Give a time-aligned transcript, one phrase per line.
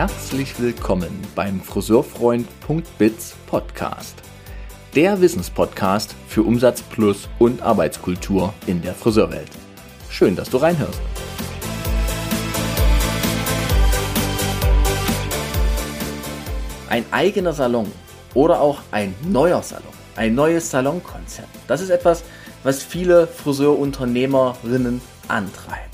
[0.00, 4.16] herzlich willkommen beim Friseurfreund.biz Podcast.
[4.94, 9.50] Der Wissenspodcast für Umsatz plus und Arbeitskultur in der Friseurwelt.
[10.08, 10.98] Schön, dass du reinhörst.
[16.88, 17.92] Ein eigener Salon
[18.32, 19.84] oder auch ein neuer Salon,
[20.16, 21.50] ein neues Salonkonzept.
[21.66, 22.24] Das ist etwas,
[22.62, 25.89] was viele Friseurunternehmerinnen antreibt.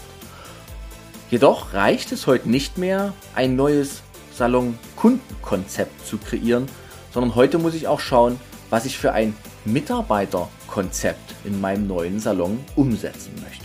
[1.28, 4.02] Jedoch reicht es heute nicht mehr, ein neues
[4.34, 6.68] Salon-Kundenkonzept zu kreieren,
[7.12, 8.38] sondern heute muss ich auch schauen,
[8.70, 13.64] was ich für ein Mitarbeiterkonzept in meinem neuen Salon umsetzen möchte.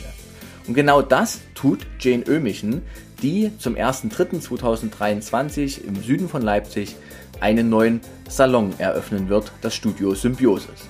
[0.67, 2.81] Und genau das tut Jane Ömichen,
[3.21, 6.95] die zum 1.3.2023 im Süden von Leipzig
[7.41, 10.87] einen neuen Salon eröffnen wird, das Studio Symbiosis.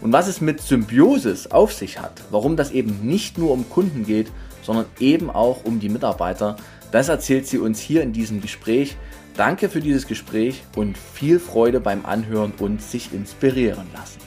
[0.00, 4.06] Und was es mit Symbiosis auf sich hat, warum das eben nicht nur um Kunden
[4.06, 4.32] geht,
[4.64, 6.56] sondern eben auch um die Mitarbeiter,
[6.90, 8.96] das erzählt sie uns hier in diesem Gespräch.
[9.36, 14.20] Danke für dieses Gespräch und viel Freude beim Anhören und sich inspirieren lassen.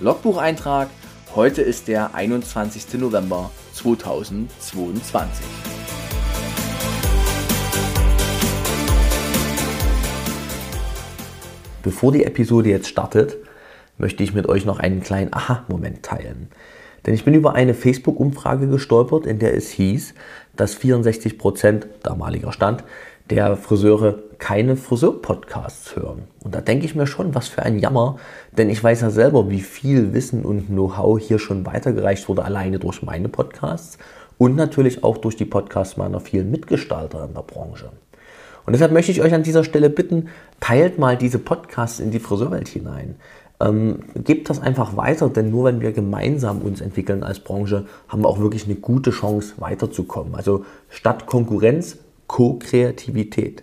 [0.00, 0.88] Logbucheintrag,
[1.34, 3.00] heute ist der 21.
[3.00, 5.44] November 2022.
[11.82, 13.36] Bevor die Episode jetzt startet,
[13.98, 16.48] möchte ich mit euch noch einen kleinen Aha-Moment teilen.
[17.06, 20.14] Denn ich bin über eine Facebook-Umfrage gestolpert, in der es hieß,
[20.56, 22.82] dass 64 Prozent, damaliger Stand,
[23.30, 26.24] der Friseure keine Friseur-Podcasts hören.
[26.44, 28.18] Und da denke ich mir schon, was für ein Jammer,
[28.56, 32.78] denn ich weiß ja selber, wie viel Wissen und Know-how hier schon weitergereicht wurde, alleine
[32.78, 33.98] durch meine Podcasts
[34.38, 37.90] und natürlich auch durch die Podcasts meiner vielen Mitgestalter in der Branche.
[38.66, 42.18] Und deshalb möchte ich euch an dieser Stelle bitten, teilt mal diese Podcasts in die
[42.18, 43.14] Friseurwelt hinein.
[43.58, 48.22] Ähm, gebt das einfach weiter, denn nur wenn wir gemeinsam uns entwickeln als Branche, haben
[48.22, 50.34] wir auch wirklich eine gute Chance weiterzukommen.
[50.34, 53.62] Also statt Konkurrenz, Co-Kreativität.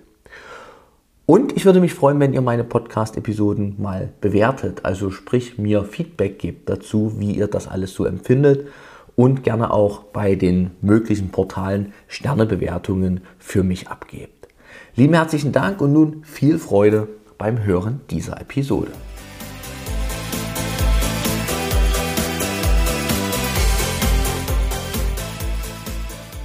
[1.26, 6.40] Und ich würde mich freuen, wenn ihr meine Podcast-Episoden mal bewertet, also sprich mir Feedback
[6.40, 8.68] gebt dazu, wie ihr das alles so empfindet
[9.16, 14.48] und gerne auch bei den möglichen Portalen Sternebewertungen für mich abgebt.
[14.96, 18.92] Lieben herzlichen Dank und nun viel Freude beim Hören dieser Episode.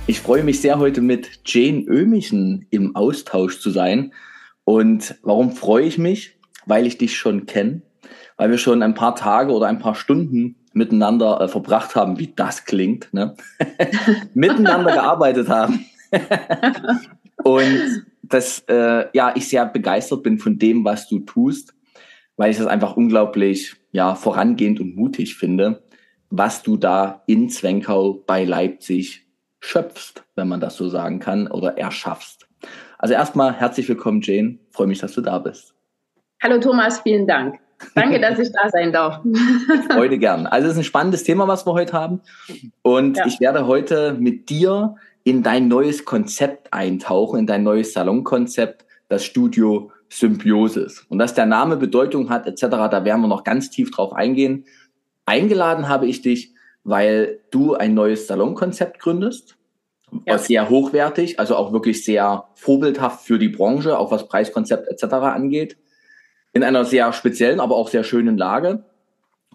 [0.08, 4.14] Ich freue mich sehr, heute mit Jane Ömichen im Austausch zu sein.
[4.64, 6.38] Und warum freue ich mich?
[6.64, 7.82] Weil ich dich schon kenne,
[8.38, 12.32] weil wir schon ein paar Tage oder ein paar Stunden miteinander äh, verbracht haben, wie
[12.34, 13.36] das klingt, ne?
[14.32, 15.84] miteinander gearbeitet haben.
[17.44, 21.74] und dass äh, ja, ich sehr begeistert bin von dem, was du tust,
[22.38, 25.82] weil ich das einfach unglaublich ja, vorangehend und mutig finde,
[26.30, 29.27] was du da in Zwenkau bei Leipzig
[29.60, 32.48] schöpfst, wenn man das so sagen kann, oder erschaffst.
[32.98, 34.58] Also erstmal herzlich willkommen, Jane.
[34.70, 35.74] Freue mich, dass du da bist.
[36.42, 37.58] Hallo Thomas, vielen Dank.
[37.94, 39.20] Danke, dass ich da sein darf.
[39.94, 40.46] Heute gern.
[40.46, 42.20] Also es ist ein spannendes Thema, was wir heute haben.
[42.82, 43.26] Und ja.
[43.26, 49.24] ich werde heute mit dir in dein neues Konzept eintauchen, in dein neues Salonkonzept, das
[49.24, 51.04] Studio Symbiosis.
[51.08, 54.64] Und dass der Name Bedeutung hat, etc., da werden wir noch ganz tief drauf eingehen.
[55.26, 56.54] Eingeladen habe ich dich,
[56.88, 59.56] weil du ein neues Salonkonzept gründest.
[60.24, 60.38] Ja.
[60.38, 65.14] Sehr hochwertig, also auch wirklich sehr vorbildhaft für die Branche, auch was Preiskonzept etc.
[65.14, 65.76] angeht.
[66.54, 68.84] In einer sehr speziellen, aber auch sehr schönen Lage.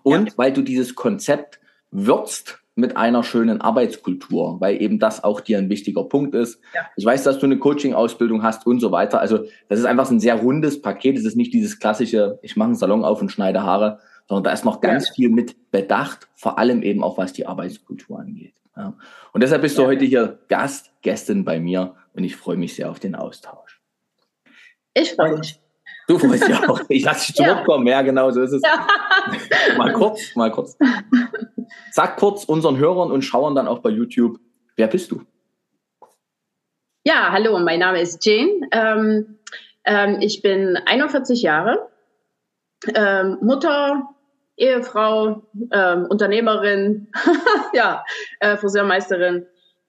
[0.04, 0.34] Und ja.
[0.38, 5.70] weil du dieses Konzept würzt mit einer schönen Arbeitskultur, weil eben das auch dir ein
[5.70, 6.60] wichtiger Punkt ist.
[6.76, 6.82] Ja.
[6.96, 9.20] Ich weiß, dass du eine Coaching-Ausbildung hast und so weiter.
[9.20, 9.40] Also
[9.70, 11.18] das ist einfach ein sehr rundes Paket.
[11.18, 14.52] Es ist nicht dieses klassische, ich mache einen Salon auf und schneide Haare, sondern da
[14.52, 15.14] ist noch ganz ja.
[15.14, 18.56] viel mit bedacht, vor allem eben auch was die Arbeitskultur angeht.
[18.76, 18.96] Ja.
[19.32, 22.90] Und deshalb bist du heute hier Gast, Gästin bei mir und ich freue mich sehr
[22.90, 23.82] auf den Austausch.
[24.94, 25.60] Ich freue mich.
[26.08, 26.82] Du freust dich auch.
[26.90, 27.88] Ich lasse dich zurückkommen.
[27.88, 27.94] Ja.
[27.94, 28.62] ja, genau, so ist es.
[28.64, 28.88] Ja.
[29.78, 30.78] Mal kurz, mal kurz.
[31.92, 34.38] Sag kurz unseren Hörern und Schauern dann auch bei YouTube,
[34.76, 35.22] wer bist du?
[37.06, 38.68] Ja, hallo, mein Name ist Jane.
[38.72, 39.38] Ähm,
[39.86, 41.90] ähm, ich bin 41 Jahre,
[42.96, 44.10] ähm, Mutter,
[44.58, 47.08] Ehefrau, ähm, Unternehmerin,
[47.74, 48.04] ja,
[48.40, 49.46] äh, Friseurmeisterin.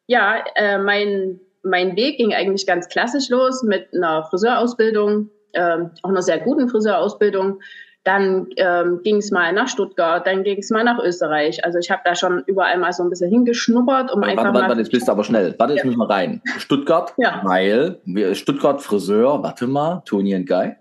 [0.06, 6.10] Ja, äh, mein, mein Weg ging eigentlich ganz klassisch los mit einer Friseurausbildung ähm, auch
[6.10, 7.60] einer sehr guten Friseurausbildung.
[8.04, 11.64] Dann ähm, ging es mal nach Stuttgart, dann ging es mal nach Österreich.
[11.64, 14.58] Also ich habe da schon überall mal so ein bisschen hingeschnuppert, um warte, einfach warte,
[14.58, 14.68] mal...
[14.68, 15.54] Warte, jetzt bist du aber schnell.
[15.56, 15.86] Warte, jetzt ja.
[15.86, 16.42] müssen wir rein.
[16.58, 17.40] Stuttgart, ja.
[17.44, 17.98] weil
[18.34, 20.76] Stuttgart Friseur, warte mal, Toni und Guy.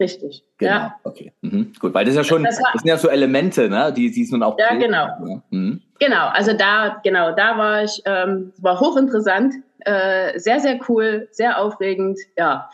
[0.00, 0.42] Richtig.
[0.56, 0.96] Genau, ja.
[1.04, 1.32] okay.
[1.42, 1.74] Mhm.
[1.78, 4.10] Gut, weil das ist ja schon, das, war, das, sind ja so Elemente, ne, die,
[4.10, 4.58] die nun auch.
[4.58, 5.06] Ja, genau.
[5.06, 5.42] Ja.
[5.50, 5.82] Mhm.
[5.98, 11.60] Genau, also da, genau, da war ich, ähm, war hochinteressant, äh, sehr, sehr cool, sehr
[11.60, 12.70] aufregend, ja.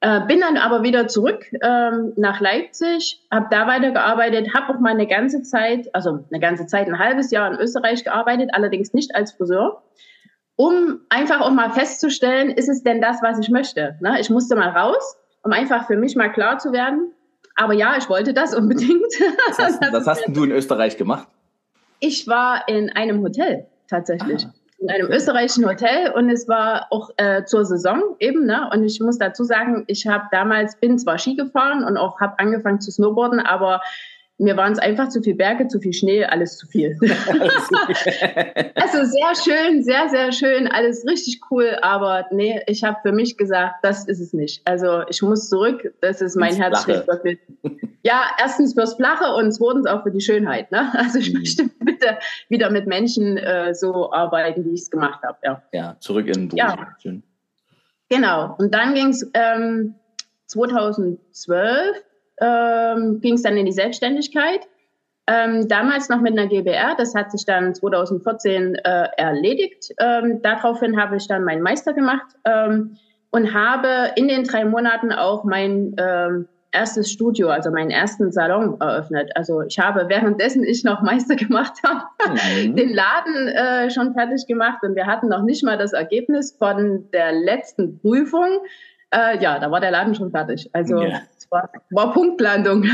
[0.00, 4.90] Äh, bin dann aber wieder zurück ähm, nach Leipzig, habe da weitergearbeitet, habe auch mal
[4.90, 9.16] eine ganze Zeit, also eine ganze Zeit, ein halbes Jahr in Österreich gearbeitet, allerdings nicht
[9.16, 9.82] als Friseur,
[10.54, 13.96] um einfach auch mal festzustellen, ist es denn das, was ich möchte?
[14.00, 14.20] Ne?
[14.20, 17.12] Ich musste mal raus, um einfach für mich mal klar zu werden.
[17.54, 19.12] Aber ja, ich wollte das unbedingt.
[19.48, 21.28] Was hast, was hast du in Österreich gemacht?
[22.00, 24.46] Ich war in einem Hotel tatsächlich.
[24.46, 28.46] Ah in einem österreichischen Hotel und es war auch äh, zur Saison eben.
[28.46, 28.70] Ne?
[28.72, 32.38] Und ich muss dazu sagen, ich habe damals bin zwar Ski gefahren und auch habe
[32.38, 33.80] angefangen zu snowboarden, aber
[34.38, 36.96] mir waren es einfach zu viel Berge, zu viel Schnee, alles zu viel.
[38.76, 43.36] also sehr schön, sehr, sehr schön, alles richtig cool, aber nee, ich habe für mich
[43.36, 44.62] gesagt, das ist es nicht.
[44.64, 47.40] Also ich muss zurück, das ist mein Herz wirklich.
[48.04, 50.70] Ja, erstens fürs Flache und zweitens auch für die Schönheit.
[50.70, 50.88] Ne?
[50.94, 51.40] Also ich mhm.
[51.40, 52.18] möchte bitte
[52.48, 55.38] wieder mit Menschen äh, so arbeiten, wie ich es gemacht habe.
[55.42, 55.62] Ja.
[55.72, 56.58] ja, zurück in den Beruf.
[56.58, 56.96] Ja.
[57.02, 57.22] Schön.
[58.08, 59.94] Genau, und dann ging es ähm,
[60.46, 62.04] 2012
[62.40, 64.66] ähm, ging es dann in die Selbstständigkeit.
[65.26, 69.92] Ähm, damals noch mit einer GBR, das hat sich dann 2014 äh, erledigt.
[70.00, 72.96] Ähm, daraufhin habe ich dann meinen Meister gemacht ähm,
[73.30, 78.80] und habe in den drei Monaten auch mein ähm, erstes Studio, also meinen ersten Salon
[78.80, 79.30] eröffnet.
[79.34, 82.76] Also ich habe währenddessen ich noch Meister gemacht habe, mhm.
[82.76, 87.10] den Laden äh, schon fertig gemacht und wir hatten noch nicht mal das Ergebnis von
[87.12, 88.60] der letzten Prüfung.
[89.10, 90.70] Äh, ja, da war der Laden schon fertig.
[90.72, 91.20] Also ja.
[91.50, 92.84] War, war Punktlandung.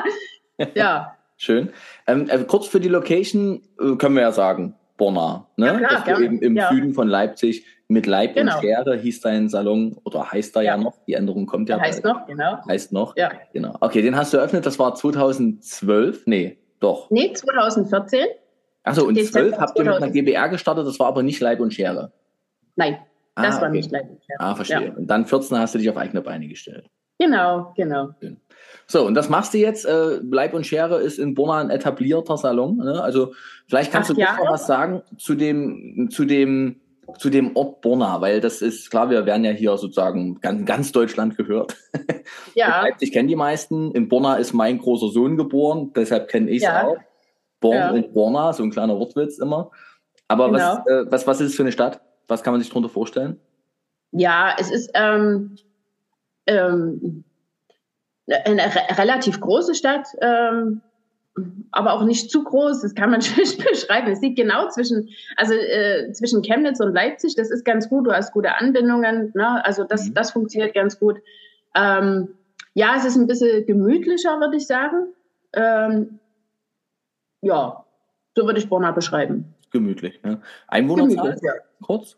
[0.74, 1.16] ja.
[1.36, 1.70] Schön.
[2.06, 5.46] Ähm, äh, kurz für die Location äh, können wir ja sagen, Borna.
[5.56, 5.66] Ne?
[5.66, 6.68] Ja, klar, das eben im ja.
[6.70, 8.54] Süden von Leipzig mit Leib genau.
[8.54, 10.94] und Schere hieß dein Salon oder heißt da ja, ja noch.
[11.06, 11.80] Die Änderung kommt ja.
[11.80, 12.14] Heißt bald.
[12.14, 12.58] noch, genau.
[12.68, 13.16] Heißt noch.
[13.16, 13.32] Ja.
[13.52, 13.74] Genau.
[13.80, 14.66] Okay, den hast du eröffnet.
[14.66, 16.26] Das war 2012.
[16.26, 17.10] Nee, doch.
[17.10, 18.26] Nee, 2014.
[18.84, 20.86] Achso, und 12 habt ihr mit einer GBR gestartet.
[20.86, 22.12] Das war aber nicht Leib und Schere.
[22.76, 22.98] Nein.
[23.34, 23.76] Das ah, war okay.
[23.76, 24.38] nicht Leidenschaft.
[24.38, 24.86] Ah, verstehe.
[24.86, 24.92] Ja.
[24.94, 26.86] Und dann 14 hast du dich auf eigene Beine gestellt.
[27.20, 28.08] Genau, genau.
[28.86, 29.84] So, und das machst du jetzt.
[29.84, 32.78] Äh, Bleib und Schere ist in Borna ein etablierter Salon.
[32.78, 33.00] Ne?
[33.02, 33.34] Also
[33.68, 36.80] vielleicht kannst Acht du noch was sagen zu dem, zu dem,
[37.18, 40.92] zu dem Ort Borna, weil das ist klar, wir werden ja hier sozusagen ganz, ganz
[40.92, 41.76] Deutschland gehört.
[42.54, 42.86] Ja.
[43.00, 43.92] Ich kenne die meisten.
[43.92, 46.86] In Borna ist mein großer Sohn geboren, deshalb kenne ich es ja.
[46.86, 46.96] auch.
[47.60, 47.90] Born ja.
[47.90, 49.70] und Borna, so ein kleiner Wortwitz immer.
[50.28, 50.58] Aber genau.
[50.58, 52.00] was, äh, was, was ist es für eine Stadt?
[52.28, 53.40] Was kann man sich darunter vorstellen?
[54.12, 55.56] Ja, es ist ähm,
[56.50, 57.24] ähm,
[58.44, 60.82] eine re relativ große Stadt, ähm,
[61.70, 62.82] aber auch nicht zu groß.
[62.82, 64.10] Das kann man schlecht beschreiben.
[64.10, 67.34] Es liegt genau zwischen, also äh, zwischen Chemnitz und Leipzig.
[67.36, 68.06] Das ist ganz gut.
[68.06, 69.32] Du hast gute Anbindungen.
[69.34, 69.64] Ne?
[69.64, 70.14] Also das, mhm.
[70.14, 71.18] das funktioniert ganz gut.
[71.74, 72.28] Ähm,
[72.74, 75.12] ja, es ist ein bisschen gemütlicher, würde ich sagen.
[75.52, 76.18] Ähm,
[77.42, 77.84] ja,
[78.36, 79.54] so würde ich Borna beschreiben.
[79.70, 80.22] Gemütlich.
[80.22, 80.40] Ne?
[80.68, 81.36] Einwohnerzahl?
[81.42, 81.52] Ja.
[81.82, 82.16] Kurz?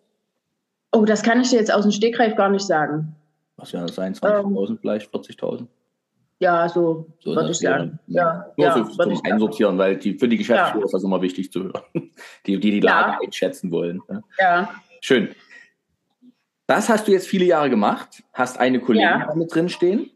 [0.91, 3.15] Oh, das kann ich dir jetzt aus dem Stegreif gar nicht sagen.
[3.63, 5.69] Was ja sein, 20.000 ähm, vielleicht, 40.000?
[6.41, 8.01] Ja, so, so würde ich sagen.
[8.09, 10.85] Ja, Nur ja, für, zum Einsortieren, weil die, für die Geschäftsführer ja.
[10.85, 11.83] ist das immer wichtig zu hören,
[12.47, 13.19] die die, die Lage ja.
[13.25, 14.03] einschätzen wollen.
[14.09, 14.25] Ne?
[14.41, 14.75] Ja.
[15.01, 15.29] Schön.
[16.67, 19.33] Das hast du jetzt viele Jahre gemacht, hast eine Kollegin ja.
[19.37, 20.11] mit drin stehen.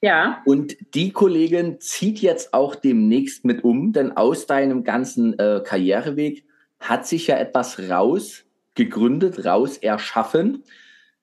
[0.00, 0.42] Ja.
[0.44, 6.44] Und die Kollegin zieht jetzt auch demnächst mit um, denn aus deinem ganzen äh, Karriereweg
[6.80, 10.64] hat sich ja etwas raus gegründet, raus erschaffen,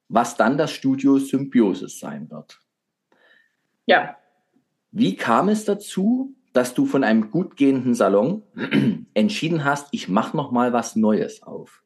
[0.10, 2.60] was dann das Studio Symbiosis sein wird.
[3.86, 4.18] Ja.
[4.92, 8.44] Wie kam es dazu, dass du von einem gut gehenden Salon
[9.14, 11.84] entschieden hast, ich mache noch mal was Neues auf?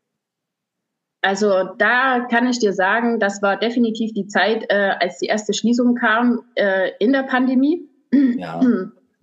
[1.21, 5.53] Also da kann ich dir sagen, das war definitiv die Zeit, äh, als die erste
[5.53, 7.87] Schließung kam äh, in der Pandemie.
[8.11, 8.61] Ja.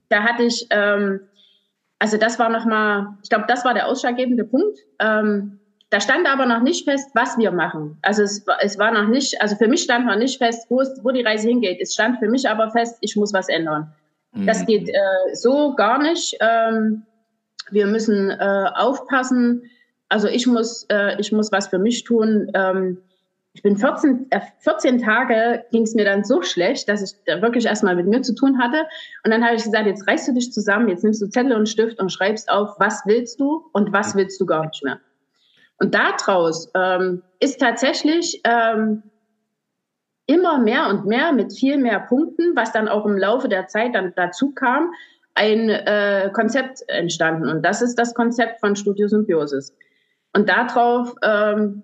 [0.09, 1.21] Da hatte ich, ähm,
[1.99, 4.79] also das war noch mal, ich glaube, das war der ausschlaggebende Punkt.
[4.99, 5.60] Ähm,
[5.91, 7.99] da stand aber noch nicht fest, was wir machen.
[8.03, 11.01] Also es, es war noch nicht, also für mich stand noch nicht fest, wo, es,
[11.03, 11.81] wo die Reise hingeht.
[11.81, 13.93] Es stand für mich aber fest, ich muss was ändern.
[14.33, 14.47] Mhm.
[14.47, 16.37] Das geht äh, so gar nicht.
[16.41, 17.03] Ähm,
[17.71, 19.65] wir müssen äh, aufpassen.
[20.09, 22.51] Also ich muss, äh, ich muss was für mich tun.
[22.55, 22.99] Ähm,
[23.53, 27.43] ich bin 14, äh, 14 Tage ging es mir dann so schlecht, dass ich da
[27.43, 28.87] wirklich erstmal mit mir zu tun hatte.
[29.25, 31.69] Und dann habe ich gesagt, jetzt reißt du dich zusammen, jetzt nimmst du Zettel und
[31.69, 35.01] Stift und schreibst auf, was willst du und was willst du gar nicht mehr.
[35.81, 39.03] Und daraus ähm, ist tatsächlich ähm,
[40.27, 43.95] immer mehr und mehr mit viel mehr Punkten, was dann auch im Laufe der Zeit
[43.95, 44.93] dann dazu kam,
[45.35, 47.49] ein äh, Konzept entstanden.
[47.49, 49.75] Und das ist das Konzept von Studio Symbiosis.
[50.35, 51.83] Und darauf, ähm,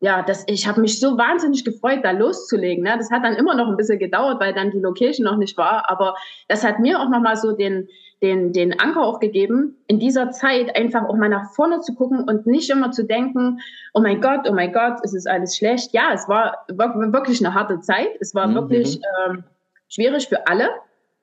[0.00, 2.84] ja, das, ich habe mich so wahnsinnig gefreut, da loszulegen.
[2.84, 2.94] Ne?
[2.98, 5.88] Das hat dann immer noch ein bisschen gedauert, weil dann die Location noch nicht war.
[5.88, 6.14] Aber
[6.46, 7.88] das hat mir auch nochmal so den,
[8.24, 12.24] den, den Anker auch gegeben, in dieser Zeit einfach auch mal nach vorne zu gucken
[12.24, 13.60] und nicht immer zu denken,
[13.92, 15.92] oh mein Gott, oh mein Gott, es ist alles schlecht.
[15.92, 18.08] Ja, es war wirklich eine harte Zeit.
[18.20, 18.54] Es war mhm.
[18.54, 19.44] wirklich ähm,
[19.88, 20.70] schwierig für alle.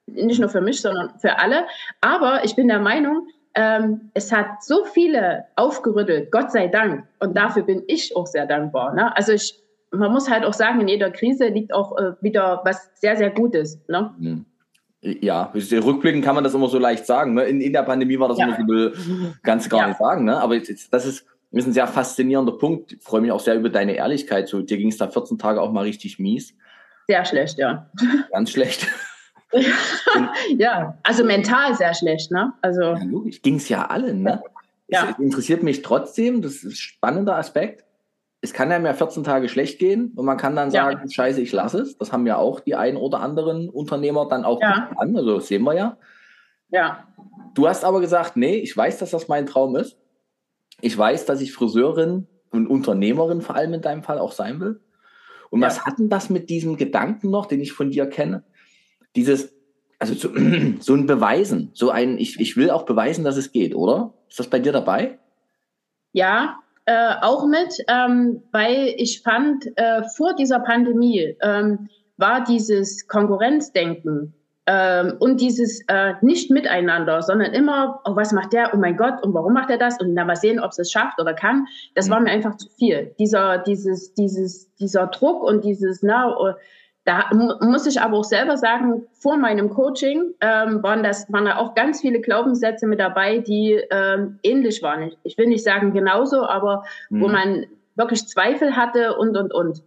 [0.06, 1.66] Nicht nur für mich, sondern für alle.
[2.02, 7.08] Aber ich bin der Meinung, ähm, es hat so viele aufgerüttelt, Gott sei Dank.
[7.20, 8.94] Und dafür bin ich auch sehr dankbar.
[8.94, 9.16] Ne?
[9.18, 12.92] Also ich, man muss halt auch sagen, in jeder Krise liegt auch äh, wieder was
[12.94, 13.82] sehr, sehr Gutes.
[13.88, 14.14] Ne?
[14.20, 14.46] Mhm.
[15.02, 17.34] Ja, rückblickend kann man das immer so leicht sagen.
[17.34, 17.44] Ne?
[17.46, 18.56] In, in der Pandemie war das ja.
[18.56, 19.88] immer so, ganz gar ja.
[19.88, 20.26] nicht sagen.
[20.26, 20.40] Ne?
[20.40, 22.94] Aber jetzt, das ist, ist ein sehr faszinierender Punkt.
[22.94, 24.48] Ich freue mich auch sehr über deine Ehrlichkeit.
[24.48, 26.54] So, dir ging es da 14 Tage auch mal richtig mies.
[27.08, 27.90] Sehr schlecht, ja.
[28.32, 28.88] Ganz schlecht.
[30.58, 32.54] ja, also mental sehr schlecht, ne?
[32.62, 32.82] Also.
[32.82, 34.44] Ja, logisch, ging es ja allen, ne?
[34.88, 35.10] Ja.
[35.10, 37.86] Es interessiert mich trotzdem, das ist ein spannender Aspekt.
[38.42, 41.10] Es kann einem ja 14 Tage schlecht gehen und man kann dann sagen, ja.
[41.10, 41.98] scheiße, ich lasse es.
[41.98, 44.90] Das haben ja auch die ein oder anderen Unternehmer dann auch ja.
[44.98, 45.98] an, also das sehen wir ja.
[46.70, 47.08] Ja.
[47.54, 49.98] Du hast aber gesagt, nee, ich weiß, dass das mein Traum ist.
[50.80, 54.82] Ich weiß, dass ich Friseurin und Unternehmerin vor allem in deinem Fall auch sein will.
[55.52, 55.68] Und ja.
[55.68, 58.44] was hat denn das mit diesem Gedanken noch, den ich von dir kenne?
[59.16, 59.54] dieses,
[60.00, 60.30] also so,
[60.80, 64.14] so ein Beweisen, so ein, ich, ich will auch beweisen, dass es geht, oder?
[64.30, 65.20] Ist das bei dir dabei?
[66.14, 73.08] Ja, äh, auch mit, ähm, weil ich fand, äh, vor dieser Pandemie ähm, war dieses
[73.08, 74.34] Konkurrenzdenken
[74.68, 79.24] ähm, und dieses äh, nicht miteinander, sondern immer, oh, was macht der, oh mein Gott,
[79.24, 80.00] und warum macht er das?
[80.00, 81.66] Und dann mal sehen, ob es es schafft oder kann.
[81.96, 82.12] Das mhm.
[82.12, 83.16] war mir einfach zu viel.
[83.20, 86.54] Dieser, dieses, dieses, dieser Druck und dieses, na, oh,
[87.04, 91.58] da muss ich aber auch selber sagen, vor meinem Coaching ähm, waren das waren da
[91.58, 95.12] auch ganz viele Glaubenssätze mit dabei, die ähm, ähnlich waren.
[95.24, 97.22] Ich will nicht sagen genauso, aber mhm.
[97.22, 97.66] wo man
[97.96, 99.84] wirklich Zweifel hatte und und und.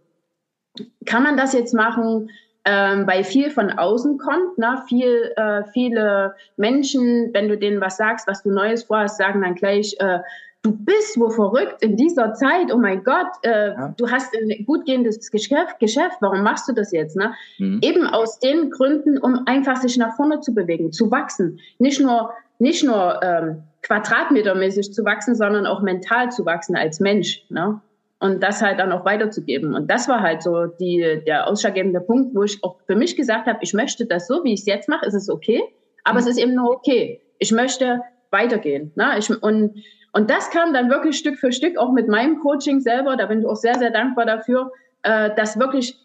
[1.05, 2.29] Kann man das jetzt machen?
[2.67, 4.81] Ähm, weil viel von außen kommt, ne?
[4.87, 9.53] viel, äh, viele Menschen, wenn du denen was sagst, was du Neues vorhast, sagen dann
[9.53, 10.19] gleich, äh,
[10.65, 13.93] du bist wo verrückt in dieser Zeit, oh mein Gott, äh, ja.
[13.95, 17.15] du hast ein gut gehendes Geschäft, Geschäft, warum machst du das jetzt?
[17.15, 17.33] Ne?
[17.59, 17.79] Mhm.
[17.83, 21.59] Eben aus den Gründen, um einfach sich nach vorne zu bewegen, zu wachsen.
[21.77, 27.45] Nicht nur, nicht nur ähm, quadratmetermäßig zu wachsen, sondern auch mental zu wachsen als Mensch.
[27.49, 27.79] Ne?
[28.19, 29.75] Und das halt dann auch weiterzugeben.
[29.75, 33.45] Und das war halt so die, der ausschlaggebende Punkt, wo ich auch für mich gesagt
[33.45, 35.61] habe, ich möchte das so, wie ich es jetzt mache, ist es okay,
[36.03, 36.25] aber mhm.
[36.25, 37.21] es ist eben nur okay.
[37.37, 38.91] Ich möchte weitergehen.
[38.95, 39.15] Ne?
[39.17, 39.83] Ich, und
[40.15, 43.17] und das kam dann wirklich Stück für Stück, auch mit meinem Coaching selber.
[43.17, 44.71] Da bin ich auch sehr, sehr dankbar dafür,
[45.03, 45.97] äh, dass wirklich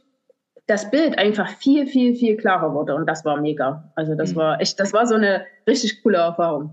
[0.67, 2.97] das Bild einfach viel, viel, viel klarer wurde.
[2.97, 3.93] Und das war mega.
[3.95, 4.38] Also das mhm.
[4.38, 6.73] war echt, das war so eine richtig coole Erfahrung.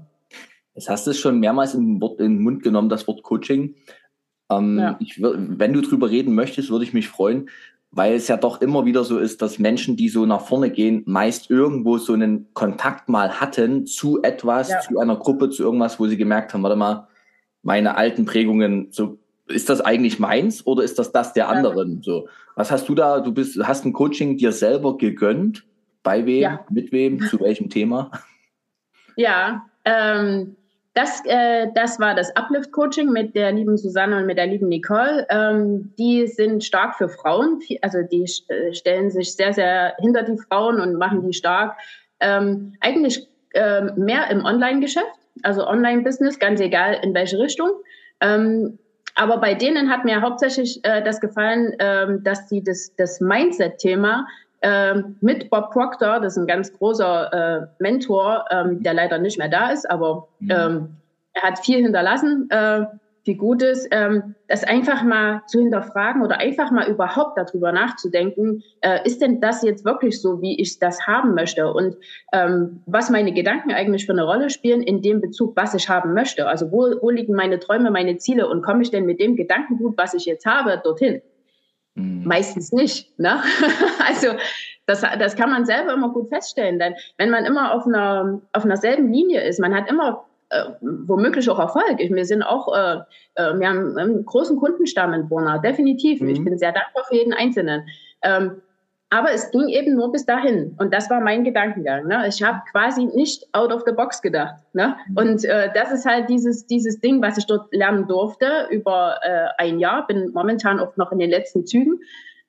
[0.74, 3.76] Jetzt hast du es schon mehrmals in, Wort, in den Mund genommen, das Wort Coaching.
[4.50, 4.98] Ähm, ja.
[5.00, 7.52] ich, wenn du drüber reden möchtest, würde ich mich freuen,
[7.92, 11.04] weil es ja doch immer wieder so ist, dass Menschen, die so nach vorne gehen,
[11.06, 14.80] meist irgendwo so einen Kontakt mal hatten zu etwas, ja.
[14.80, 17.07] zu einer Gruppe, zu irgendwas, wo sie gemerkt haben, warte mal,
[17.68, 22.02] meine alten Prägungen, so ist das eigentlich meins oder ist das das der anderen?
[22.02, 23.20] So, was hast du da?
[23.20, 25.66] Du bist, hast ein Coaching dir selber gegönnt?
[26.02, 26.42] Bei wem?
[26.42, 26.66] Ja.
[26.70, 27.20] Mit wem?
[27.30, 28.10] Zu welchem Thema?
[29.18, 30.56] Ja, ähm,
[30.94, 34.70] das, äh, das war das Uplift Coaching mit der lieben Susanne und mit der lieben
[34.70, 35.28] Nicole.
[35.30, 40.38] Ähm, die sind stark für Frauen, also die äh, stellen sich sehr, sehr hinter die
[40.38, 41.76] Frauen und machen die stark.
[42.22, 47.70] Ähm, eigentlich äh, mehr im Online-Geschäft also Online-Business, ganz egal in welche Richtung.
[48.22, 48.80] Ähm,
[49.16, 54.28] aber bei denen hat mir hauptsächlich äh, das gefallen, ähm, dass sie das, das Mindset-Thema
[54.62, 59.38] ähm, mit Bob Proctor, das ist ein ganz großer äh, Mentor, ähm, der leider nicht
[59.38, 60.52] mehr da ist, aber mhm.
[60.52, 60.90] ähm,
[61.34, 62.48] er hat viel hinterlassen.
[62.50, 62.86] Äh,
[63.28, 68.64] wie gut ist, ähm, das einfach mal zu hinterfragen oder einfach mal überhaupt darüber nachzudenken,
[68.82, 71.72] äh, ist denn das jetzt wirklich so, wie ich das haben möchte?
[71.72, 71.98] Und
[72.34, 76.14] ähm, was meine Gedanken eigentlich für eine Rolle spielen in dem Bezug, was ich haben
[76.14, 76.48] möchte.
[76.48, 79.98] Also wo, wo liegen meine Träume, meine Ziele und komme ich denn mit dem Gedankengut,
[79.98, 81.22] was ich jetzt habe, dorthin?
[81.96, 82.24] Mhm.
[82.26, 83.20] Meistens nicht.
[83.20, 83.42] Ne?
[84.08, 84.30] also
[84.86, 86.80] das, das kann man selber immer gut feststellen.
[86.80, 90.64] Denn wenn man immer auf einer, auf einer selben Linie ist, man hat immer äh,
[90.82, 92.00] womöglich auch Erfolg.
[92.00, 92.98] Ich, wir sind auch, äh,
[93.36, 96.22] äh, wir haben einen großen Kundenstamm in Borna, definitiv.
[96.22, 96.30] Mhm.
[96.30, 97.88] Ich bin sehr dankbar für jeden Einzelnen.
[98.22, 98.62] Ähm,
[99.10, 100.76] aber es ging eben nur bis dahin.
[100.80, 102.08] Und das war mein Gedankengang.
[102.08, 102.28] Ne?
[102.28, 104.56] Ich habe quasi nicht out of the box gedacht.
[104.74, 104.98] Ne?
[105.08, 105.18] Mhm.
[105.18, 109.48] Und äh, das ist halt dieses, dieses Ding, was ich dort lernen durfte über äh,
[109.58, 110.06] ein Jahr.
[110.08, 112.00] Bin momentan auch noch in den letzten Zügen.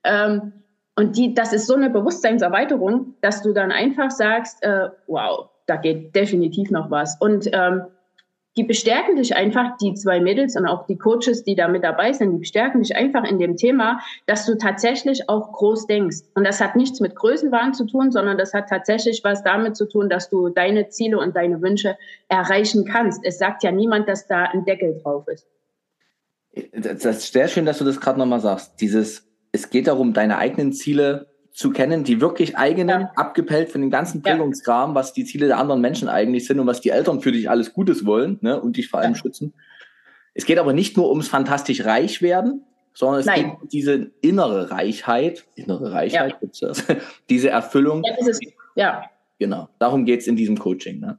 [0.02, 0.52] Ähm,
[0.96, 5.76] und die, das ist so eine Bewusstseinserweiterung, dass du dann einfach sagst, äh, wow, da
[5.76, 7.16] geht definitiv noch was.
[7.20, 7.82] Und ähm,
[8.56, 12.12] die bestärken dich einfach, die zwei Mädels und auch die Coaches, die da mit dabei
[12.12, 16.16] sind, die bestärken dich einfach in dem Thema, dass du tatsächlich auch groß denkst.
[16.34, 19.86] Und das hat nichts mit Größenwahn zu tun, sondern das hat tatsächlich was damit zu
[19.86, 21.96] tun, dass du deine Ziele und deine Wünsche
[22.28, 23.20] erreichen kannst.
[23.24, 25.46] Es sagt ja niemand, dass da ein Deckel drauf ist.
[26.72, 28.80] Das ist sehr schön, dass du das gerade nochmal sagst.
[28.80, 33.12] Dieses, es geht darum, deine eigenen Ziele zu kennen, die wirklich eigenen, ja.
[33.16, 34.94] abgepellt von dem ganzen Prägungskram, ja.
[34.94, 37.72] was die Ziele der anderen Menschen eigentlich sind und was die Eltern für dich alles
[37.72, 39.52] Gutes wollen ne, und dich vor allem schützen.
[40.34, 42.62] Es geht aber nicht nur ums fantastisch reich werden,
[42.94, 43.42] sondern es Nein.
[43.42, 46.70] geht um diese innere Reichheit, innere Reichheit, ja.
[47.28, 48.04] diese Erfüllung.
[48.04, 48.38] Ja, es,
[48.76, 49.02] ja.
[49.40, 51.00] Genau, darum geht's in diesem Coaching.
[51.00, 51.18] Ne?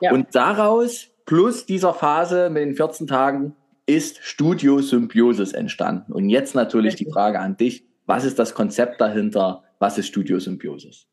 [0.00, 0.12] Ja.
[0.12, 3.56] Und daraus, plus dieser Phase mit den 14 Tagen,
[3.86, 6.12] ist Studio Symbiosis entstanden.
[6.12, 9.64] Und jetzt natürlich die Frage an dich, was ist das Konzept dahinter?
[9.80, 11.08] Was ist Studio Symbiosis?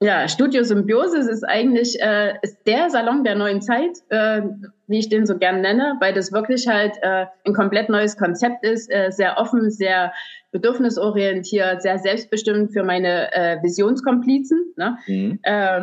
[0.00, 4.42] Ja, Studio Symbiosis ist eigentlich äh, ist der Salon der neuen Zeit, äh,
[4.86, 8.64] wie ich den so gern nenne, weil das wirklich halt äh, ein komplett neues Konzept
[8.64, 10.12] ist, äh, sehr offen, sehr
[10.52, 14.72] bedürfnisorientiert, sehr selbstbestimmt für meine äh, Visionskomplizen.
[14.76, 14.98] Ne?
[15.08, 15.40] Mhm.
[15.42, 15.82] Äh,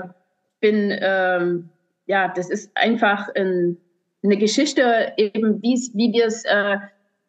[0.61, 1.69] bin, ähm,
[2.05, 3.77] ja, das ist einfach ein,
[4.23, 6.77] eine Geschichte, eben wie wir es äh,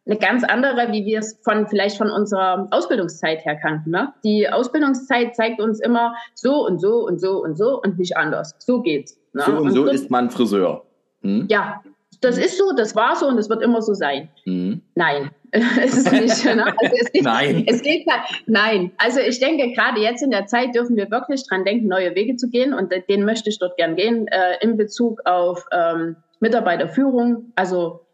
[0.06, 3.90] eine ganz andere, wie wir es von vielleicht von unserer Ausbildungszeit her kannten.
[3.90, 4.12] Ne?
[4.24, 8.54] Die Ausbildungszeit zeigt uns immer so und so und so und so und nicht anders.
[8.58, 9.18] So geht's.
[9.32, 9.42] Ne?
[9.44, 10.84] So und, und so ist man Friseur.
[11.22, 11.46] Hm?
[11.50, 11.82] Ja,
[12.20, 14.28] das ist so, das war so und das wird immer so sein.
[14.44, 14.80] Hm.
[14.94, 16.44] Nein, es ist nicht.
[16.44, 16.66] Ne?
[16.66, 17.64] Also es geht, nein.
[17.66, 18.06] Es geht
[18.46, 18.92] nein.
[18.98, 22.36] Also ich denke, gerade jetzt in der Zeit dürfen wir wirklich dran denken, neue Wege
[22.36, 27.52] zu gehen und den möchte ich dort gern gehen äh, in Bezug auf ähm, Mitarbeiterführung.
[27.56, 28.05] Also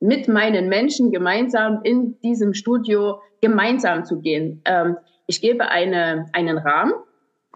[0.00, 4.62] mit meinen Menschen gemeinsam in diesem Studio gemeinsam zu gehen.
[4.64, 6.94] Ähm, ich gebe eine, einen Rahmen,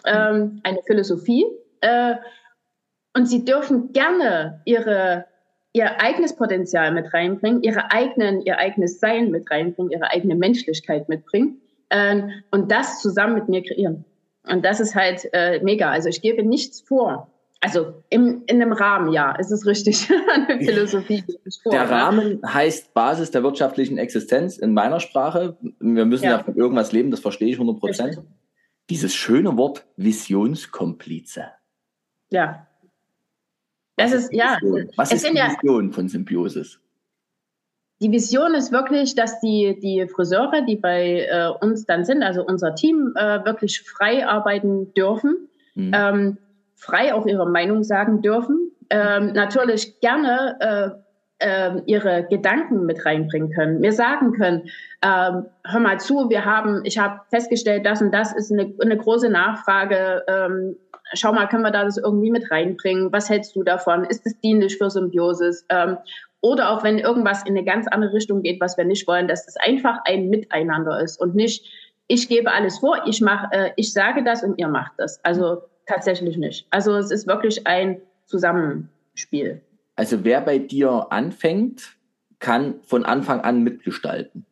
[0.07, 1.47] ähm, eine Philosophie
[1.81, 2.15] äh,
[3.17, 5.25] und sie dürfen gerne ihre,
[5.73, 11.09] ihr eigenes Potenzial mit reinbringen, ihre eigenen, ihr eigenes Sein mit reinbringen, ihre eigene Menschlichkeit
[11.09, 14.05] mitbringen äh, und das zusammen mit mir kreieren.
[14.47, 15.91] Und das ist halt äh, mega.
[15.91, 17.31] Also ich gebe nichts vor.
[17.65, 20.07] Also im, in einem Rahmen, ja, ist es richtig.
[20.35, 21.25] Eine Philosophie.
[21.65, 21.89] Der?
[21.89, 25.57] Rahmen heißt Basis der wirtschaftlichen Existenz in meiner Sprache.
[25.81, 28.21] Wir müssen ja, ja von irgendwas leben, das verstehe ich 100 Prozent.
[28.91, 31.47] Dieses schöne Wort Visionskomplize.
[32.31, 32.67] Ja.
[33.97, 34.59] Das ist, ja.
[34.97, 36.79] Was ist die Vision von Symbiosis?
[38.03, 42.45] Die Vision ist wirklich, dass die, die Friseure, die bei äh, uns dann sind, also
[42.45, 45.49] unser Team, äh, wirklich frei arbeiten dürfen.
[45.75, 45.93] Mhm.
[45.95, 46.39] Ähm,
[46.75, 51.05] frei auch ihre Meinung sagen dürfen, ähm, natürlich gerne äh,
[51.39, 54.71] äh, ihre Gedanken mit reinbringen können, mir sagen können,
[55.03, 58.97] ähm, hör mal zu, wir haben, ich habe festgestellt, das und das ist eine, eine
[58.97, 60.23] große Nachfrage.
[60.29, 60.77] Ähm,
[61.13, 63.13] schau mal, können wir da das irgendwie mit reinbringen?
[63.13, 64.05] Was hältst du davon?
[64.05, 65.67] Ist es dienlich für Symbiosis?
[65.69, 65.99] Ähm,
[66.41, 69.49] oder auch wenn irgendwas in eine ganz andere Richtung geht, was wir nicht wollen, dass
[69.49, 71.67] es einfach ein Miteinander ist und nicht,
[72.07, 75.25] ich gebe alles vor, ich mache, äh, ich sage das und ihr macht das.
[75.25, 76.67] Also tatsächlich nicht.
[76.71, 79.61] Also es ist wirklich ein Zusammenspiel.
[79.97, 81.97] Also wer bei dir anfängt,
[82.39, 84.45] kann von Anfang an mitgestalten.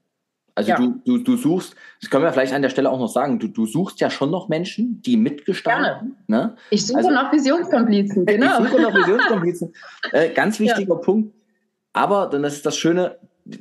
[0.55, 0.77] Also ja.
[0.77, 3.49] du, du, du suchst, das können wir vielleicht an der Stelle auch noch sagen, du,
[3.49, 6.17] du suchst ja schon noch Menschen, die mitgestalten.
[6.27, 6.57] Ne?
[6.69, 8.63] Ich suche also, noch Visionskomplizen, genau.
[8.63, 9.73] Ich suche noch Visionskomplizen.
[10.13, 11.01] äh, ganz wichtiger ja.
[11.01, 11.35] Punkt.
[11.95, 13.17] Aber, dann ist das Schöne,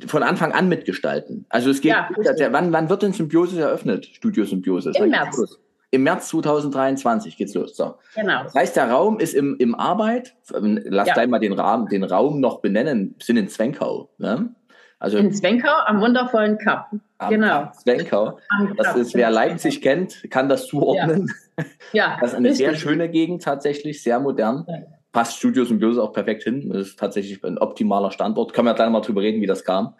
[0.06, 1.44] von Anfang an mitgestalten.
[1.48, 2.08] Also es geht, ja,
[2.50, 4.06] wann, wann wird denn Symbiosis eröffnet?
[4.06, 4.96] Studio Symbiosis?
[4.96, 5.58] Im März.
[5.92, 7.76] Im März 2023 geht's los.
[7.76, 7.96] So.
[8.14, 8.44] Genau.
[8.44, 10.34] Das heißt, der Raum ist im, im Arbeit.
[10.50, 11.14] Lass ja.
[11.14, 13.14] gleich mal den Raum, den Raum noch benennen.
[13.18, 14.08] Wir sind in Zwenkau.
[14.16, 14.54] Ne?
[14.98, 16.90] Also in Zwenkau am wundervollen Kap.
[17.18, 17.70] Am genau.
[17.72, 18.38] Zwenkau.
[18.78, 21.30] Das ist, wer Leipzig kennt, kann das zuordnen.
[21.58, 21.64] Ja.
[21.92, 22.66] ja das ist eine richtig.
[22.66, 24.64] sehr schöne Gegend tatsächlich, sehr modern.
[24.66, 24.78] Ja.
[25.12, 26.70] Passt Studios und Böse auch perfekt hin.
[26.72, 28.54] Das ist tatsächlich ein optimaler Standort.
[28.54, 29.94] Können wir gleich mal drüber reden, wie das kam.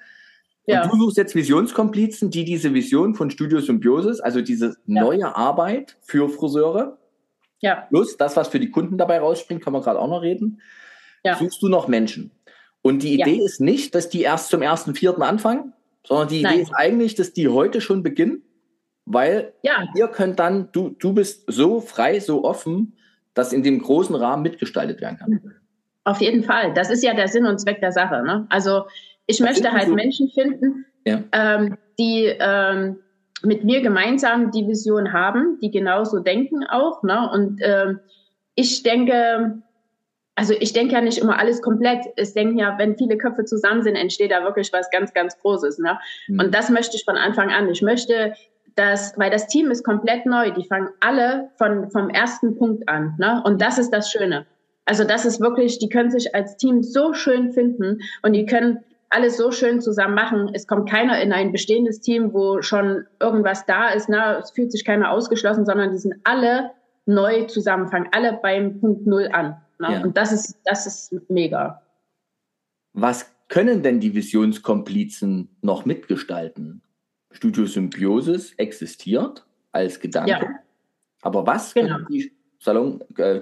[0.67, 0.85] Ja.
[0.85, 5.03] Und du suchst jetzt Visionskomplizen, die diese Vision von Studio Symbiosis, also diese ja.
[5.03, 6.99] neue Arbeit für Friseure,
[7.61, 7.87] ja.
[7.89, 10.61] plus das, was für die Kunden dabei rausspringt, kann man gerade auch noch reden,
[11.25, 11.37] ja.
[11.37, 12.31] suchst du noch Menschen.
[12.81, 15.73] Und die Idee ist nicht, dass die erst zum ersten Vierten anfangen,
[16.05, 16.55] sondern die Nein.
[16.55, 18.43] Idee ist eigentlich, dass die heute schon beginnen,
[19.05, 19.87] weil ja.
[19.97, 22.97] ihr könnt dann, du, du bist so frei, so offen,
[23.35, 25.55] dass in dem großen Rahmen mitgestaltet werden kann.
[26.05, 26.75] Auf jeden Fall.
[26.75, 28.23] Das ist ja der Sinn und Zweck der Sache.
[28.25, 28.47] Ne?
[28.51, 28.87] Also
[29.27, 29.89] ich möchte halt.
[29.89, 31.23] Menschen finden, ja.
[31.33, 32.99] ähm, die ähm,
[33.45, 37.03] mit mir gemeinsam die Vision haben, die genauso denken auch.
[37.03, 37.31] Ne?
[37.33, 38.01] Und ähm,
[38.55, 39.63] ich denke,
[40.35, 42.05] also ich denke ja nicht immer alles komplett.
[42.17, 45.79] Ich denke ja, wenn viele Köpfe zusammen sind, entsteht da wirklich was ganz, ganz Großes.
[45.79, 45.99] Ne?
[46.29, 46.41] Mhm.
[46.41, 47.69] Und das möchte ich von Anfang an.
[47.69, 48.35] Ich möchte,
[48.77, 50.51] dass, weil das Team ist komplett neu.
[50.53, 53.17] Die fangen alle von, vom ersten Punkt an.
[53.19, 53.43] Ne?
[53.45, 54.47] Und das ist das Schöne.
[54.85, 58.81] Also das ist wirklich, die können sich als Team so schön finden und die können
[59.13, 60.51] alles so schön zusammen machen.
[60.55, 64.09] Es kommt keiner in ein bestehendes Team, wo schon irgendwas da ist.
[64.09, 64.39] Ne?
[64.43, 66.71] Es fühlt sich keiner ausgeschlossen, sondern die sind alle
[67.05, 69.57] neu zusammenfangen, alle beim Punkt Null an.
[69.79, 69.93] Ne?
[69.93, 70.03] Ja.
[70.03, 71.83] Und das ist, das ist mega.
[72.95, 76.83] Was können denn die Visionskomplizen noch mitgestalten?
[77.31, 80.31] Studio Symbiosis existiert als Gedanke.
[80.31, 80.49] Ja.
[81.23, 81.99] Aber was genau.
[82.11, 83.41] die Salon, äh,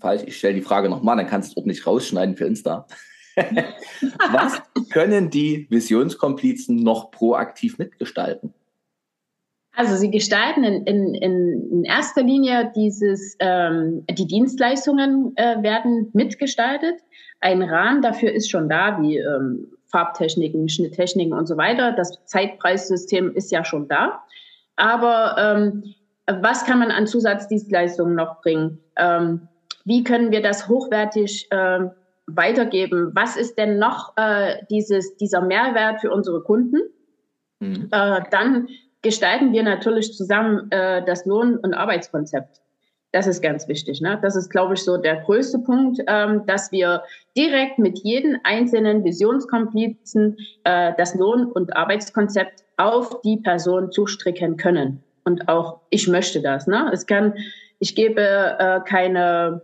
[0.00, 2.86] falsch, ich stelle die Frage nochmal, dann kannst du es ordentlich rausschneiden für Insta.
[3.36, 8.54] Was können die Visionskomplizen noch proaktiv mitgestalten?
[9.74, 16.94] Also sie gestalten in, in, in erster Linie dieses, ähm, die Dienstleistungen äh, werden mitgestaltet.
[17.40, 21.92] Ein Rahmen dafür ist schon da, wie ähm, Farbtechniken, Schnitttechniken und so weiter.
[21.92, 24.22] Das Zeitpreissystem ist ja schon da.
[24.76, 25.94] Aber ähm,
[26.26, 28.78] was kann man an Zusatzdienstleistungen noch bringen?
[28.96, 29.48] Ähm,
[29.84, 31.90] wie können wir das hochwertig ähm,
[32.26, 33.10] weitergeben.
[33.14, 36.80] Was ist denn noch äh, dieses, dieser Mehrwert für unsere Kunden?
[37.60, 37.88] Mhm.
[37.90, 38.68] Äh, dann
[39.02, 42.60] gestalten wir natürlich zusammen äh, das Lohn- und Arbeitskonzept.
[43.12, 44.00] Das ist ganz wichtig.
[44.00, 44.18] Ne?
[44.20, 47.02] Das ist, glaube ich, so der größte Punkt, ähm, dass wir
[47.36, 55.02] direkt mit jedem einzelnen Visionskomplizen äh, das Lohn- und Arbeitskonzept auf die Person zustricken können.
[55.24, 56.66] Und auch ich möchte das.
[56.66, 56.90] Ne?
[56.92, 57.34] Es kann,
[57.78, 59.62] ich gebe äh, keine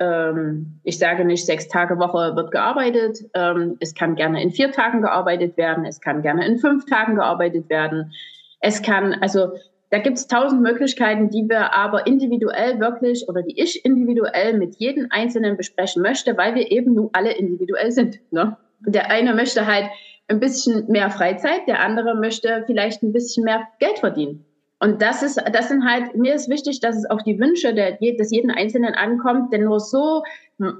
[0.00, 3.18] ähm, ich sage nicht, sechs Tage Woche wird gearbeitet.
[3.34, 5.84] Ähm, es kann gerne in vier Tagen gearbeitet werden.
[5.84, 8.12] Es kann gerne in fünf Tagen gearbeitet werden.
[8.60, 9.52] Es kann, also
[9.90, 14.76] da gibt es tausend Möglichkeiten, die wir aber individuell wirklich oder die ich individuell mit
[14.76, 18.20] jedem Einzelnen besprechen möchte, weil wir eben nun alle individuell sind.
[18.30, 18.56] Ne?
[18.80, 19.86] Der eine möchte halt
[20.28, 24.44] ein bisschen mehr Freizeit, der andere möchte vielleicht ein bisschen mehr Geld verdienen.
[24.80, 27.92] Und das ist, das sind halt, mir ist wichtig, dass es auf die Wünsche der,
[27.92, 30.22] des jeden Einzelnen ankommt, denn nur so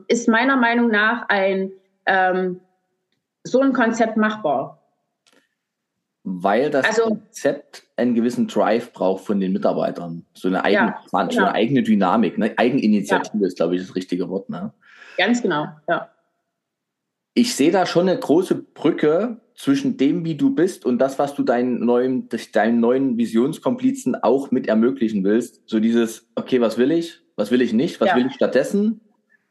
[0.06, 1.72] ist meiner Meinung nach ein,
[2.06, 2.60] ähm,
[3.42, 4.78] so ein Konzept machbar.
[6.22, 10.26] Weil das also, Konzept einen gewissen Drive braucht von den Mitarbeitern.
[10.34, 11.30] So eine eigene, ja, genau.
[11.30, 12.52] so eine eigene Dynamik, ne?
[12.56, 13.46] Eigeninitiative ja.
[13.46, 14.48] ist, glaube ich, das richtige Wort.
[14.50, 14.72] Ne?
[15.16, 16.10] Ganz genau, ja.
[17.34, 21.34] Ich sehe da schon eine große Brücke zwischen dem, wie du bist und das, was
[21.34, 25.62] du deinen neuen, deinen neuen Visionskomplizen auch mit ermöglichen willst.
[25.66, 27.20] So dieses, okay, was will ich?
[27.34, 28.00] Was will ich nicht?
[28.00, 28.16] Was ja.
[28.16, 29.00] will ich stattdessen?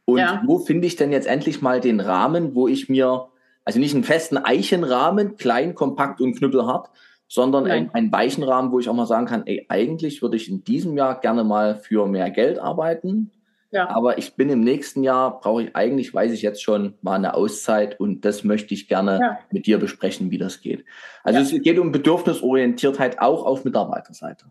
[0.05, 0.41] Und ja.
[0.45, 3.27] wo finde ich denn jetzt endlich mal den Rahmen, wo ich mir,
[3.65, 6.89] also nicht einen festen Eichenrahmen, klein, kompakt und knüppelhart,
[7.27, 10.49] sondern ein, einen weichen Rahmen, wo ich auch mal sagen kann, ey, eigentlich würde ich
[10.49, 13.31] in diesem Jahr gerne mal für mehr Geld arbeiten
[13.71, 13.89] ja.
[13.89, 17.33] Aber ich bin im nächsten Jahr, brauche ich eigentlich, weiß ich jetzt schon, mal eine
[17.33, 19.39] Auszeit und das möchte ich gerne ja.
[19.51, 20.85] mit dir besprechen, wie das geht.
[21.23, 21.45] Also ja.
[21.45, 24.45] es geht um Bedürfnisorientiertheit auch auf Mitarbeiterseite.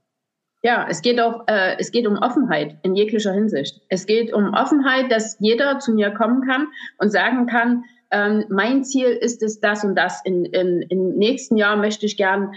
[0.63, 3.81] Ja, es geht auch, äh, es geht um Offenheit in jeglicher Hinsicht.
[3.89, 8.85] Es geht um Offenheit, dass jeder zu mir kommen kann und sagen kann, ähm, mein
[8.85, 10.25] Ziel ist es das und das.
[10.25, 12.53] In, in, Im nächsten Jahr möchte ich gern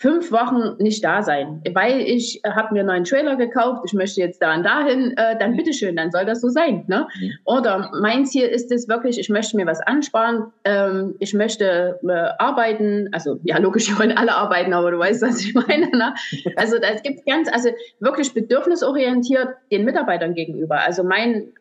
[0.00, 3.92] fünf Wochen nicht da sein, weil ich äh, habe mir einen neuen Trailer gekauft, ich
[3.92, 6.84] möchte jetzt da und dahin, äh, dann bitteschön, dann soll das so sein.
[6.86, 7.08] Ne?
[7.18, 7.32] Mhm.
[7.44, 12.12] Oder mein Ziel ist es wirklich, ich möchte mir was ansparen, ähm, ich möchte äh,
[12.38, 15.88] arbeiten, also ja logisch, wir wollen alle arbeiten, aber du weißt, was ich meine.
[15.90, 16.14] Ne?
[16.56, 21.52] Also das gibt ganz, also wirklich bedürfnisorientiert den Mitarbeitern gegenüber, also mein,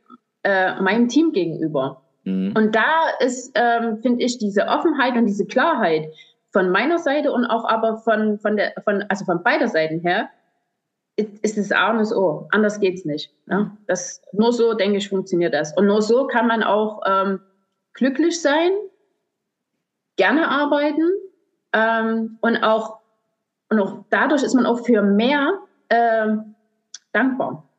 [0.44, 2.02] äh, meinem Team gegenüber.
[2.24, 2.54] Mhm.
[2.56, 6.08] Und da ist, ähm, finde ich, diese Offenheit und diese Klarheit,
[6.58, 10.28] von meiner Seite und auch aber von, von der, von, also von beider Seiten her,
[11.16, 12.48] ist es A und das O.
[12.52, 13.32] Anders geht's nicht.
[13.46, 13.78] Ne?
[13.86, 15.78] Das, nur so, denke ich, funktioniert das.
[15.78, 17.42] Und nur so kann man auch ähm,
[17.94, 18.72] glücklich sein,
[20.16, 21.12] gerne arbeiten
[21.74, 23.02] ähm, und auch
[23.70, 25.60] und auch dadurch ist man auch für mehr
[25.92, 26.56] ähm,
[27.14, 27.70] dankbar.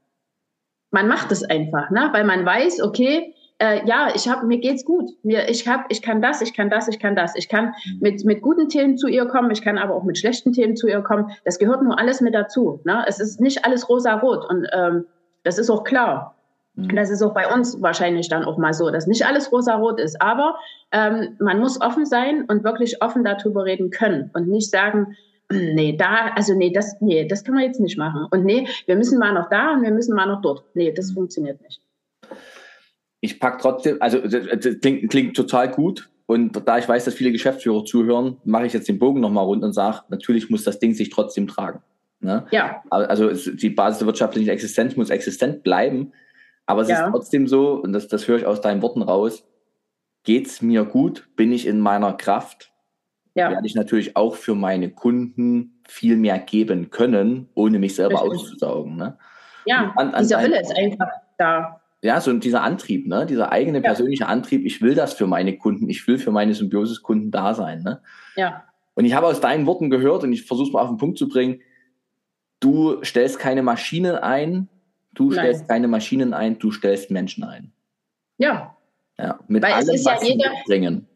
[0.93, 2.11] Man macht es einfach, ne?
[2.13, 5.11] weil man weiß, okay, äh, ja, ich habe mir geht's gut.
[5.23, 7.35] Mir ich habe ich kann das, ich kann das, ich kann das.
[7.35, 7.99] Ich kann mhm.
[8.01, 10.87] mit mit guten Themen zu ihr kommen, ich kann aber auch mit schlechten Themen zu
[10.87, 11.31] ihr kommen.
[11.45, 13.05] Das gehört nur alles mit dazu, ne?
[13.07, 15.07] Es ist nicht alles rosa rot und ähm,
[15.43, 16.37] das ist auch klar.
[16.77, 16.95] Mhm.
[16.95, 20.23] Das ist auch bei uns wahrscheinlich dann auch mal so, dass nicht alles rosa-rot ist.
[20.23, 20.57] Aber
[20.93, 25.17] ähm, man muss offen sein und wirklich offen darüber reden können und nicht sagen,
[25.51, 28.27] nee, da, also nee, das, nee, das kann man jetzt nicht machen.
[28.31, 30.63] Und nee, wir müssen mal noch da und wir müssen mal noch dort.
[30.75, 31.81] Nee, das funktioniert nicht
[33.21, 36.11] ich pack trotzdem, also das klingt, klingt total gut.
[36.27, 39.65] Und da ich weiß, dass viele Geschäftsführer zuhören, mache ich jetzt den Bogen nochmal rund
[39.65, 41.81] und sage, natürlich muss das Ding sich trotzdem tragen.
[42.21, 42.47] Ne?
[42.51, 42.83] Ja.
[42.91, 46.13] Also die Basis der wirtschaftlichen Existenz muss existent bleiben.
[46.67, 47.07] Aber es ja.
[47.07, 49.49] ist trotzdem so, und das, das höre ich aus deinen Worten raus,
[50.25, 52.73] geht's mir gut, bin ich in meiner Kraft,
[53.35, 53.51] ja.
[53.51, 58.41] werde ich natürlich auch für meine Kunden viel mehr geben können, ohne mich selber Richtig.
[58.41, 58.97] auszusaugen.
[58.97, 59.17] Ne?
[59.65, 61.81] Ja, an, an diese Wille ist einfach da.
[62.03, 63.27] Ja, so dieser Antrieb, ne?
[63.27, 64.29] dieser eigene persönliche ja.
[64.29, 67.83] Antrieb, ich will das für meine Kunden, ich will für meine Symbiosis-Kunden da sein.
[67.83, 68.01] Ne?
[68.37, 68.65] Ja.
[68.95, 71.19] Und ich habe aus deinen Worten gehört, und ich versuche es mal auf den Punkt
[71.19, 71.61] zu bringen,
[72.61, 74.69] du stellst keine Maschinen ein,
[75.15, 75.39] du Nein.
[75.39, 77.73] stellst keine Maschinen ein, du stellst Menschen ein.
[78.39, 78.77] Ja.
[79.19, 81.09] Ja, mit Weil allem, es ist ja jeder, bringen.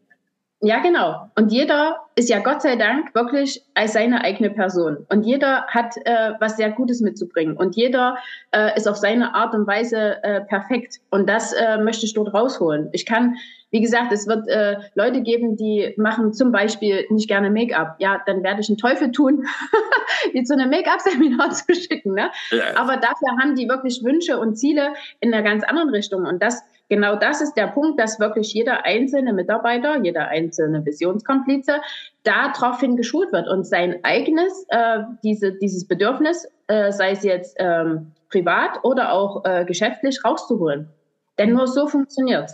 [0.65, 1.29] Ja, genau.
[1.35, 5.05] Und jeder ist ja Gott sei Dank wirklich als seine eigene Person.
[5.09, 7.57] Und jeder hat äh, was sehr Gutes mitzubringen.
[7.57, 8.17] Und jeder
[8.51, 11.01] äh, ist auf seine Art und Weise äh, perfekt.
[11.09, 12.87] Und das äh, möchte ich dort rausholen.
[12.93, 13.35] Ich kann,
[13.71, 17.97] wie gesagt, es wird äh, Leute geben, die machen zum Beispiel nicht gerne Make-up.
[17.99, 19.45] Ja, dann werde ich einen Teufel tun,
[20.33, 22.13] die zu einem Make-up-Seminar zu schicken.
[22.13, 22.31] Ne?
[22.51, 22.77] Ja.
[22.77, 26.25] Aber dafür haben die wirklich Wünsche und Ziele in einer ganz anderen Richtung.
[26.25, 31.81] Und das genau das ist der Punkt, dass wirklich jeder einzelne Mitarbeiter, jeder einzelne Visionskomplize
[32.23, 38.11] daraufhin geschult wird und sein eigenes, äh, diese, dieses Bedürfnis, äh, sei es jetzt ähm,
[38.29, 40.89] privat oder auch äh, geschäftlich, rauszuholen.
[41.37, 42.51] Denn nur so funktioniert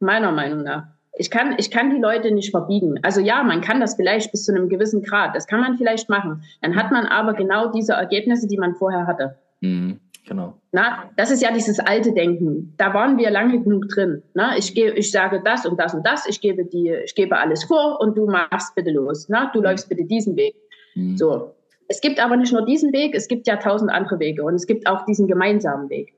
[0.00, 0.86] meiner Meinung nach.
[1.14, 2.98] Ich kann, ich kann die Leute nicht verbiegen.
[3.02, 5.36] Also ja, man kann das vielleicht bis zu einem gewissen Grad.
[5.36, 6.42] Das kann man vielleicht machen.
[6.62, 9.36] Dann hat man aber genau diese Ergebnisse, die man vorher hatte.
[9.60, 10.00] Mhm.
[10.24, 10.54] Genau.
[10.70, 12.74] Na, das ist ja dieses alte Denken.
[12.76, 14.22] Da waren wir lange genug drin.
[14.34, 17.36] Na, ich, gebe, ich sage das und das und das, ich gebe, die, ich gebe
[17.36, 19.28] alles vor und du machst bitte los.
[19.28, 19.64] Na, du mhm.
[19.64, 20.54] läufst bitte diesen Weg.
[20.94, 21.16] Mhm.
[21.16, 21.54] So.
[21.88, 24.66] Es gibt aber nicht nur diesen Weg, es gibt ja tausend andere Wege und es
[24.66, 26.14] gibt auch diesen gemeinsamen Weg.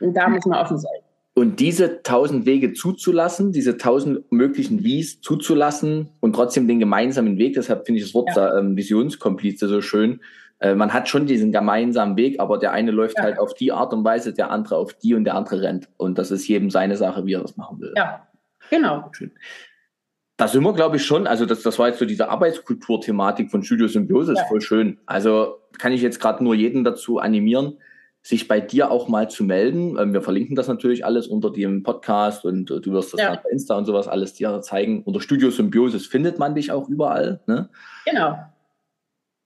[0.00, 1.00] Und da muss man offen sein.
[1.34, 7.54] Und diese tausend Wege zuzulassen, diese tausend möglichen Wies zuzulassen und trotzdem den gemeinsamen Weg,
[7.54, 8.58] deshalb finde ich das Wort ja.
[8.58, 10.20] ähm, Visionskomplize so schön,
[10.60, 13.24] äh, man hat schon diesen gemeinsamen Weg, aber der eine läuft ja.
[13.24, 15.88] halt auf die Art und Weise, der andere auf die und der andere rennt.
[15.96, 17.94] Und das ist jedem seine Sache, wie er das machen will.
[17.96, 18.26] Ja,
[18.70, 19.08] genau.
[19.12, 19.32] Schön.
[20.36, 21.26] Da sind wir, glaube ich, schon.
[21.26, 24.40] Also das, das war jetzt so diese Arbeitskultur-Thematik von Studio Symbiose, ja.
[24.40, 24.98] ist voll schön.
[25.06, 27.78] Also kann ich jetzt gerade nur jeden dazu animieren,
[28.22, 29.96] sich bei dir auch mal zu melden.
[29.98, 33.34] Ähm, wir verlinken das natürlich alles unter dem Podcast und äh, du wirst das ja.
[33.34, 35.02] bei Insta und sowas alles dir zeigen.
[35.04, 37.40] Unter Studio Symbiosis findet man dich auch überall.
[37.46, 37.68] Ne?
[38.04, 38.38] Genau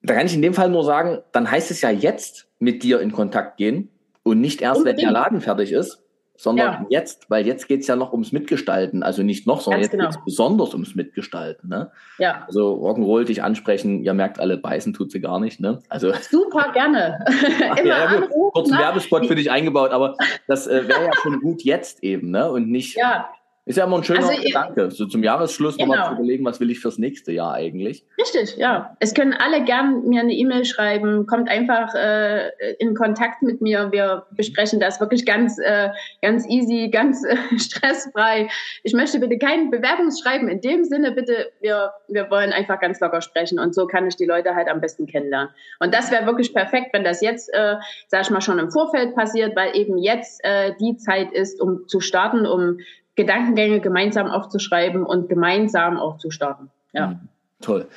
[0.02, 3.00] da kann ich in dem Fall nur sagen, dann heißt es ja jetzt mit dir
[3.00, 3.88] in Kontakt gehen
[4.22, 4.98] und nicht erst, Unbedingt.
[4.98, 6.02] wenn der Laden fertig ist,
[6.36, 6.86] sondern ja.
[6.90, 10.10] jetzt, weil jetzt geht's ja noch ums Mitgestalten, also nicht noch, sondern Ganz jetzt genau.
[10.10, 11.68] geht's besonders ums Mitgestalten.
[11.68, 11.92] Ne?
[12.18, 12.44] Ja.
[12.46, 15.60] Also Rock'n'Roll dich ansprechen, ihr merkt alle, beißen tut sie gar nicht.
[15.60, 15.78] Ne?
[15.88, 17.24] Also, Super gerne.
[17.70, 20.16] Ach, Immer ja, anrufen, Kurzen Werbespot für dich eingebaut, aber
[20.48, 22.50] das äh, wäre ja schon gut jetzt eben ne?
[22.50, 23.28] und nicht ja.
[23.64, 25.94] Ist ja immer ein schöner also, Gedanke, so zum Jahresschluss genau.
[25.94, 28.04] nochmal zu überlegen, was will ich fürs nächste Jahr eigentlich.
[28.20, 28.96] Richtig, ja.
[28.98, 33.92] Es können alle gern mir eine E-Mail schreiben, kommt einfach äh, in Kontakt mit mir.
[33.92, 35.90] Wir besprechen das wirklich ganz, äh,
[36.22, 38.48] ganz easy, ganz äh, stressfrei.
[38.82, 43.20] Ich möchte bitte kein Bewerbungsschreiben in dem Sinne, bitte, wir, wir wollen einfach ganz locker
[43.20, 45.50] sprechen und so kann ich die Leute halt am besten kennenlernen.
[45.78, 47.76] Und das wäre wirklich perfekt, wenn das jetzt, äh,
[48.08, 51.86] sag ich mal, schon im Vorfeld passiert, weil eben jetzt äh, die Zeit ist, um
[51.86, 52.78] zu starten, um
[53.14, 56.70] Gedankengänge gemeinsam aufzuschreiben und gemeinsam auch zu starten.
[56.92, 57.08] Ja.
[57.08, 57.28] Mhm.
[57.60, 57.88] Toll.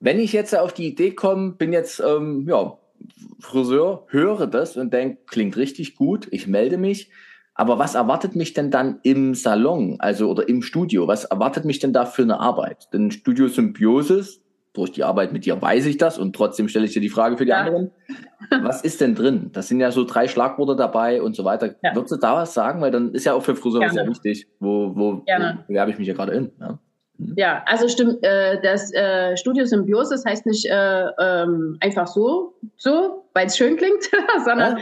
[0.00, 2.78] Wenn ich jetzt auf die Idee komme, bin jetzt ähm, ja,
[3.40, 7.10] Friseur, höre das und denke, klingt richtig gut, ich melde mich.
[7.54, 11.08] Aber was erwartet mich denn dann im Salon, also oder im Studio?
[11.08, 12.88] Was erwartet mich denn da für eine Arbeit?
[12.92, 14.40] Denn Studio Symbiosis
[14.78, 17.36] durch die Arbeit mit dir weiß ich das und trotzdem stelle ich dir die Frage
[17.36, 17.58] für die ja.
[17.58, 17.90] anderen.
[18.62, 19.50] Was ist denn drin?
[19.52, 21.74] Das sind ja so drei Schlagworte dabei und so weiter.
[21.82, 21.94] Ja.
[21.94, 22.80] Würdest du da was sagen?
[22.80, 26.08] Weil dann ist ja auch für Friseure sehr wichtig, wo, wo, wo bewerbe ich mich
[26.08, 26.52] ja gerade in.
[26.58, 26.78] Ja.
[27.18, 27.34] Mhm.
[27.36, 32.54] Ja, also stimmt, äh, das äh, Studio Symbiose, das heißt nicht äh, ähm, einfach so,
[32.76, 34.04] so, weil es schön klingt,
[34.44, 34.78] sondern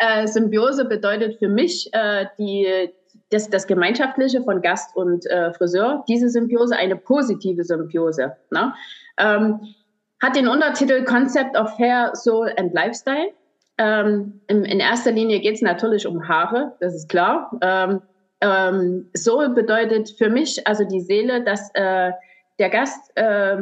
[0.00, 0.22] ja.
[0.22, 2.90] äh, Symbiose bedeutet für mich äh, die,
[3.36, 8.36] das, das Gemeinschaftliche von Gast und äh, Friseur, diese Symbiose, eine positive Symbiose.
[8.50, 8.74] Ne?
[9.18, 9.60] Ähm,
[10.22, 13.30] hat den Untertitel Concept of Hair, Soul and Lifestyle.
[13.78, 17.50] Ähm, in, in, erster Linie geht es natürlich um Haare, das ist klar.
[17.60, 18.00] Ähm,
[18.40, 22.12] ähm, Soul bedeutet für mich, also die Seele, dass äh,
[22.58, 23.58] der Gast äh,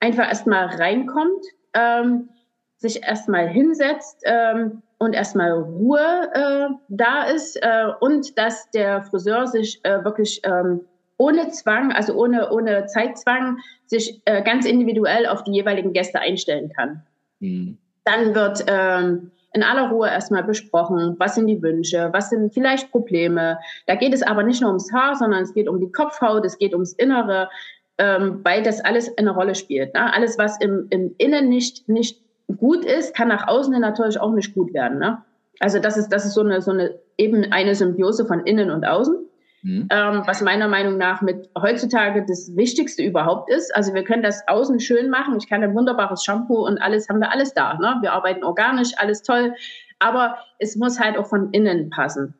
[0.00, 2.28] einfach erstmal reinkommt, ähm,
[2.76, 9.48] sich erstmal hinsetzt ähm, und erstmal Ruhe äh, da ist äh, und dass der Friseur
[9.48, 10.82] sich äh, wirklich ähm,
[11.16, 16.70] ohne Zwang, also ohne, ohne Zeitzwang, sich äh, ganz individuell auf die jeweiligen Gäste einstellen
[16.72, 17.02] kann.
[17.40, 17.78] Mhm.
[18.04, 22.92] Dann wird ähm, in aller Ruhe erstmal besprochen, was sind die Wünsche, was sind vielleicht
[22.92, 23.58] Probleme.
[23.86, 26.58] Da geht es aber nicht nur ums Haar, sondern es geht um die Kopfhaut, es
[26.58, 27.50] geht ums Innere,
[27.98, 29.94] ähm, weil das alles eine Rolle spielt.
[29.94, 30.14] Ne?
[30.14, 32.21] Alles, was im, im Innen nicht, nicht
[32.56, 34.98] gut ist, kann nach außen natürlich auch nicht gut werden.
[34.98, 35.22] Ne?
[35.60, 38.84] Also das ist, das ist so eine, so eine, eben eine Symbiose von innen und
[38.84, 39.16] außen.
[39.62, 39.86] Mhm.
[39.90, 43.74] Ähm, was meiner Meinung nach mit heutzutage das Wichtigste überhaupt ist.
[43.76, 45.36] Also wir können das außen schön machen.
[45.38, 47.74] Ich kann ein wunderbares Shampoo und alles haben wir alles da.
[47.74, 47.98] Ne?
[48.00, 49.54] Wir arbeiten organisch, alles toll.
[50.00, 52.34] Aber es muss halt auch von innen passen.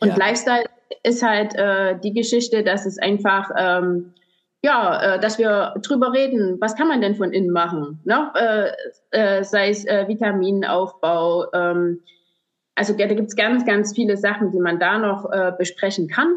[0.00, 0.16] Und ja.
[0.16, 0.66] Lifestyle
[1.02, 4.12] ist halt äh, die Geschichte, dass es einfach, ähm,
[4.62, 8.00] ja, äh, dass wir drüber reden, was kann man denn von innen machen?
[8.04, 8.30] Ne?
[8.34, 11.46] Äh, äh, sei es äh, Vitaminaufbau.
[11.52, 12.00] Ähm,
[12.74, 16.34] also da gibt es ganz, ganz viele Sachen, die man da noch äh, besprechen kann.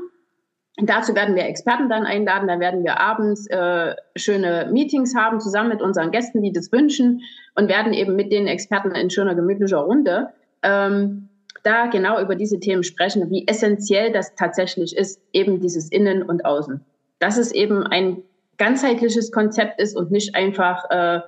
[0.79, 2.47] Und dazu werden wir Experten dann einladen.
[2.47, 7.21] Da werden wir abends äh, schöne Meetings haben, zusammen mit unseren Gästen, die das wünschen,
[7.55, 10.29] und werden eben mit den Experten in schöner, gemütlicher Runde
[10.63, 11.29] ähm,
[11.61, 16.45] da genau über diese Themen sprechen, wie essentiell das tatsächlich ist, eben dieses Innen und
[16.45, 16.83] Außen.
[17.23, 18.21] Dass es eben ein
[18.57, 21.21] ganzheitliches Konzept ist und nicht einfach, äh,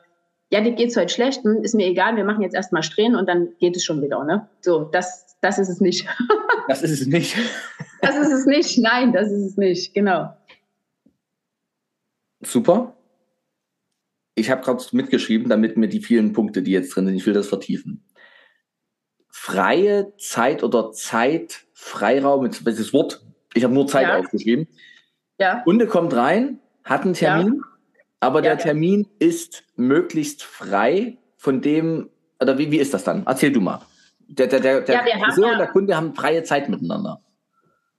[0.52, 3.30] ja, dir geht's heute schlecht, hm, ist mir egal, wir machen jetzt erstmal Strähnen und
[3.30, 4.22] dann geht es schon wieder.
[4.26, 4.46] Ne?
[4.60, 6.06] So, das, das ist es nicht.
[6.68, 7.38] das ist es nicht.
[8.02, 8.78] Das ist es nicht.
[8.78, 9.94] Nein, das ist es nicht.
[9.94, 10.36] Genau.
[12.42, 12.98] Super.
[14.36, 17.34] Ich habe gerade mitgeschrieben, damit mir die vielen Punkte, die jetzt drin sind, ich will
[17.34, 18.04] das vertiefen.
[19.30, 24.20] Freie Zeit oder Zeitfreiraum, das Wort, ich habe nur Zeit ja.
[24.20, 24.68] aufgeschrieben.
[25.40, 25.62] Ja.
[25.64, 27.98] Kunde kommt rein, hat einen Termin, ja.
[28.20, 32.10] aber ja, der Termin ist möglichst frei von dem,
[32.42, 33.24] oder wie, wie ist das dann?
[33.26, 33.82] Erzähl du mal.
[34.28, 37.22] Der, der, der, der Friseur und der Kunde haben freie Zeit miteinander.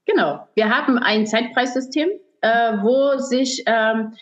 [0.07, 0.49] Genau.
[0.55, 2.09] Wir haben ein Zeitpreissystem,
[2.41, 4.15] äh, wo sich ähm,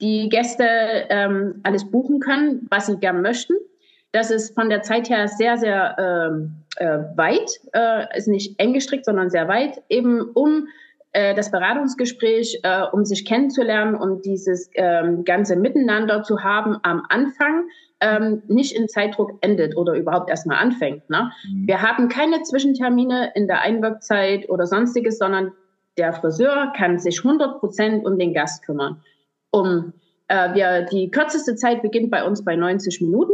[0.00, 0.64] die Gäste
[1.10, 3.54] ähm, alles buchen können, was sie gern möchten.
[4.12, 8.72] Das ist von der Zeit her sehr, sehr ähm, äh, weit, äh, ist nicht eng
[8.72, 10.68] gestrickt, sondern sehr weit, eben um
[11.12, 17.02] äh, das Beratungsgespräch, äh, um sich kennenzulernen und dieses ähm, ganze Miteinander zu haben am
[17.08, 17.68] Anfang,
[18.00, 21.08] ähm, nicht in Zeitdruck endet oder überhaupt erstmal anfängt.
[21.10, 21.32] Ne?
[21.50, 21.66] Mhm.
[21.66, 25.52] Wir haben keine Zwischentermine in der Einwirkzeit oder sonstiges, sondern
[25.96, 29.02] der Friseur kann sich 100 Prozent um den Gast kümmern.
[29.50, 29.94] Um,
[30.28, 33.32] äh, wir, die kürzeste Zeit beginnt bei uns bei 90 Minuten.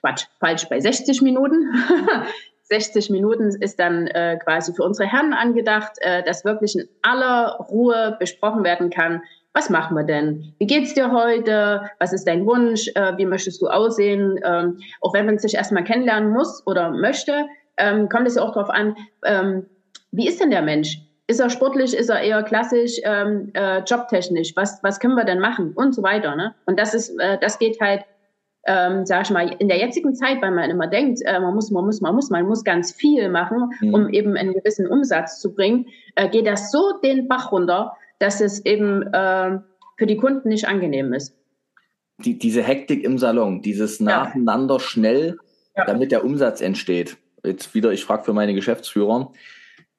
[0.00, 1.74] Quatsch, falsch, bei 60 Minuten.
[2.68, 7.56] 60 Minuten ist dann äh, quasi für unsere Herren angedacht, äh, dass wirklich in aller
[7.70, 9.22] Ruhe besprochen werden kann,
[9.54, 10.54] was machen wir denn?
[10.58, 11.90] Wie geht's dir heute?
[11.98, 12.88] Was ist dein Wunsch?
[12.94, 14.38] Äh, wie möchtest du aussehen?
[14.44, 18.52] Ähm, auch wenn man sich erstmal kennenlernen muss oder möchte, ähm, kommt es ja auch
[18.52, 19.66] darauf an, ähm,
[20.12, 20.98] wie ist denn der Mensch?
[21.26, 21.94] Ist er sportlich?
[21.94, 24.52] Ist er eher klassisch, ähm, äh, jobtechnisch?
[24.54, 25.72] Was, was können wir denn machen?
[25.74, 26.36] Und so weiter.
[26.36, 26.54] Ne?
[26.66, 28.04] Und das ist, äh, das geht halt,
[28.66, 31.70] ähm, sag ich mal, in der jetzigen Zeit, weil man immer denkt, äh, man muss,
[31.70, 33.94] man muss, man muss, man muss ganz viel machen, mhm.
[33.94, 38.40] um eben einen gewissen Umsatz zu bringen, äh, geht das so den Bach runter, dass
[38.40, 39.58] es eben äh,
[39.96, 41.34] für die Kunden nicht angenehm ist.
[42.24, 44.80] Die, diese Hektik im Salon, dieses nacheinander ja.
[44.80, 45.38] schnell,
[45.76, 45.84] ja.
[45.84, 47.16] damit der Umsatz entsteht.
[47.44, 49.32] Jetzt wieder, ich frage für meine Geschäftsführer,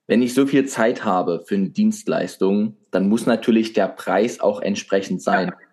[0.07, 4.59] wenn ich so viel Zeit habe für eine Dienstleistung, dann muss natürlich der Preis auch
[4.61, 5.49] entsprechend sein.
[5.49, 5.68] Ja.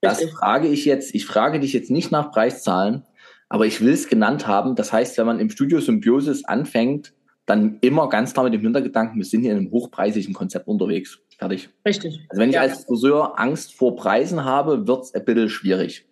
[0.00, 3.04] Das frage ich jetzt, ich frage dich jetzt nicht nach Preiszahlen,
[3.48, 4.76] aber ich will es genannt haben.
[4.76, 7.12] Das heißt, wenn man im Studio Symbiosis anfängt,
[7.46, 11.18] dann immer ganz klar mit dem Hintergedanken, wir sind hier in einem hochpreisigen Konzept unterwegs.
[11.36, 11.68] Fertig.
[11.86, 12.20] Richtig.
[12.28, 12.62] Also wenn ich ja.
[12.62, 16.06] als Friseur Angst vor Preisen habe, wird es ein bisschen schwierig.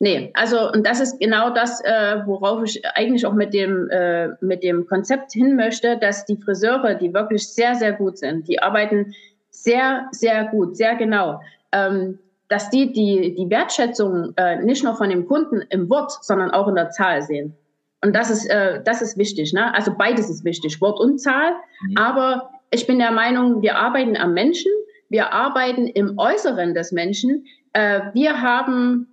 [0.00, 4.28] Nee, also und das ist genau das, äh, worauf ich eigentlich auch mit dem, äh,
[4.40, 8.60] mit dem Konzept hin möchte, dass die Friseure, die wirklich sehr, sehr gut sind, die
[8.60, 9.12] arbeiten
[9.50, 11.40] sehr, sehr gut, sehr genau,
[11.72, 16.50] ähm, dass die die, die Wertschätzung äh, nicht nur von dem Kunden im Wort, sondern
[16.50, 17.56] auch in der Zahl sehen.
[18.02, 19.52] Und das ist, äh, das ist wichtig.
[19.52, 19.74] Ne?
[19.74, 21.52] Also beides ist wichtig, Wort und Zahl.
[21.82, 21.96] Mhm.
[21.96, 24.70] Aber ich bin der Meinung, wir arbeiten am Menschen,
[25.08, 27.46] wir arbeiten im Äußeren des Menschen.
[27.72, 29.08] Äh, wir haben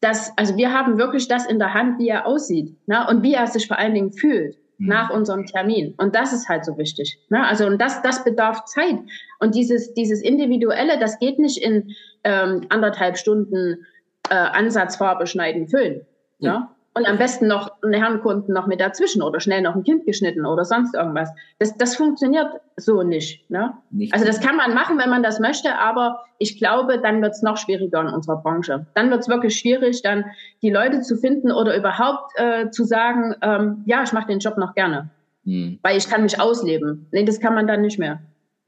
[0.00, 3.06] das, also wir haben wirklich das in der Hand, wie er aussieht ne?
[3.08, 4.58] und wie er sich vor allen Dingen fühlt.
[4.78, 5.94] Nach unserem Termin.
[5.96, 7.18] Und das ist halt so wichtig.
[7.28, 7.44] Ne?
[7.46, 8.98] Also und das, das bedarf Zeit.
[9.40, 13.86] Und dieses, dieses Individuelle, das geht nicht in ähm, anderthalb Stunden
[14.30, 16.06] äh, Ansatzfarbe schneiden, füllen.
[16.38, 16.74] Ja.
[16.98, 20.44] Und am besten noch einen Herrenkunden noch mit dazwischen oder schnell noch ein Kind geschnitten
[20.44, 21.30] oder sonst irgendwas.
[21.60, 23.74] Das, das funktioniert so nicht, ne?
[23.90, 24.12] nicht.
[24.12, 27.42] Also das kann man machen, wenn man das möchte, aber ich glaube, dann wird es
[27.42, 28.86] noch schwieriger in unserer Branche.
[28.94, 30.24] Dann wird es wirklich schwierig, dann
[30.60, 34.58] die Leute zu finden oder überhaupt äh, zu sagen, ähm, ja, ich mache den Job
[34.58, 35.10] noch gerne,
[35.44, 35.78] hm.
[35.82, 37.06] weil ich kann mich ausleben.
[37.12, 38.18] Nee, das kann man dann nicht mehr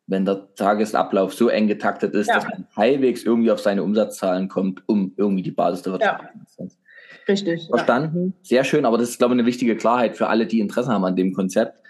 [0.07, 2.35] wenn der Tagesablauf so eng getaktet ist, ja.
[2.35, 6.25] dass man halbwegs irgendwie auf seine Umsatzzahlen kommt, um irgendwie die Basis der Wirtschaft
[6.59, 6.67] ja.
[7.31, 7.67] Richtig.
[7.69, 8.35] Verstanden.
[8.43, 8.49] Ja.
[8.49, 11.05] Sehr schön, aber das ist, glaube ich, eine wichtige Klarheit für alle, die Interesse haben
[11.05, 11.81] an dem Konzept.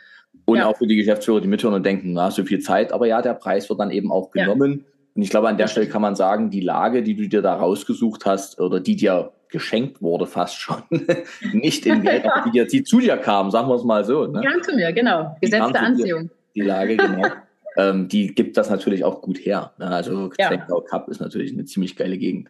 [0.45, 0.66] Und ja.
[0.66, 2.93] auch für die Geschäftsführer, die mithören und denken, na, so viel Zeit.
[2.93, 4.72] Aber ja, der Preis wird dann eben auch genommen.
[4.72, 4.84] Ja.
[5.14, 7.55] Und ich glaube, an der Stelle kann man sagen, die Lage, die du dir da
[7.55, 10.82] rausgesucht hast oder die dir geschenkt wurde fast schon,
[11.53, 14.26] nicht in Geld, die, dir, die zu dir kam, sagen wir es mal so.
[14.26, 14.41] Ne?
[14.41, 15.36] Die kam zu mir, genau.
[15.41, 16.30] Gesetz der Anziehung.
[16.55, 17.26] Die Lage, genau.
[17.76, 19.72] ähm, die gibt das natürlich auch gut her.
[19.78, 19.86] Ne?
[19.86, 20.57] Also ja.
[20.88, 22.49] Cup ist natürlich eine ziemlich geile Gegend.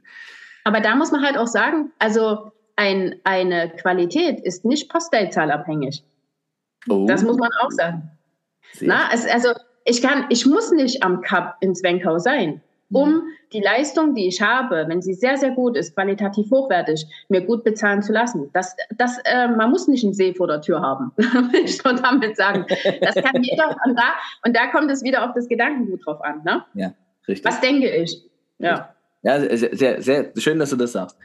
[0.64, 6.04] Aber da muss man halt auch sagen, also ein, eine Qualität ist nicht Postleitzahlabhängig.
[6.88, 7.06] Oh.
[7.06, 8.10] Das muss man auch sagen.
[8.80, 9.50] Na, es, also
[9.84, 12.62] ich kann, ich muss nicht am Cup ins Wenkau sein,
[12.92, 13.22] um mhm.
[13.52, 17.64] die Leistung, die ich habe, wenn sie sehr, sehr gut ist, qualitativ hochwertig, mir gut
[17.64, 18.50] bezahlen zu lassen.
[18.52, 21.96] Das, das, äh, man muss nicht einen See vor der Tür haben, will ich schon
[21.96, 22.66] damit sagen.
[23.00, 23.76] Das kann jeder.
[23.84, 24.14] Und da,
[24.44, 26.42] und da kommt es wieder auf das Gedankengut drauf an.
[26.44, 26.64] Ne?
[26.74, 26.92] Ja,
[27.28, 27.44] richtig.
[27.44, 28.22] Was denke ich?
[28.58, 28.94] Ja.
[29.22, 31.18] Ja, sehr, sehr, sehr schön, dass du das sagst.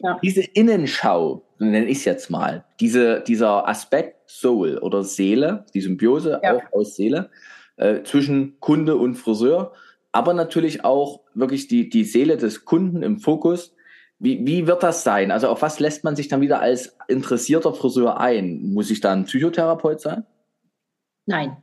[0.00, 0.18] Ja.
[0.22, 6.40] Diese Innenschau, nenne ich es jetzt mal, diese, dieser Aspekt Soul oder Seele, die Symbiose
[6.42, 6.56] ja.
[6.56, 7.30] auch aus Seele,
[7.76, 9.72] äh, zwischen Kunde und Friseur,
[10.12, 13.74] aber natürlich auch wirklich die, die Seele des Kunden im Fokus.
[14.18, 15.30] Wie, wie wird das sein?
[15.30, 18.72] Also auf was lässt man sich dann wieder als interessierter Friseur ein?
[18.72, 20.24] Muss ich da ein Psychotherapeut sein?
[21.26, 21.56] Nein.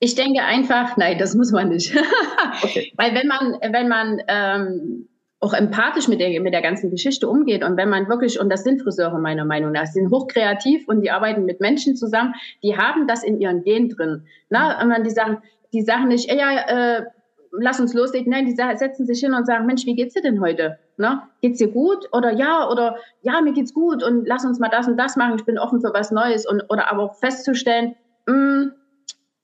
[0.00, 1.94] Ich denke einfach, nein, das muss man nicht.
[2.62, 2.92] okay.
[2.96, 5.07] Weil wenn man, wenn man ähm,
[5.40, 7.62] auch empathisch mit der, mit der ganzen Geschichte umgeht.
[7.62, 11.10] Und wenn man wirklich, und das sind Friseure meiner Meinung nach, sind hochkreativ und die
[11.10, 14.24] arbeiten mit Menschen zusammen, die haben das in ihren Gen drin.
[14.50, 15.38] Na, und man, die sagen,
[15.72, 17.04] die sagen nicht, ey, ja, äh,
[17.52, 18.30] lass uns loslegen.
[18.30, 20.78] Nein, die setzen sich hin und sagen, Mensch, wie geht's dir denn heute?
[20.96, 22.08] Na, geht's dir gut?
[22.12, 25.36] Oder ja, oder ja, mir geht's gut und lass uns mal das und das machen.
[25.36, 27.94] Ich bin offen für was Neues und, oder aber auch festzustellen,
[28.26, 28.72] mh, mm,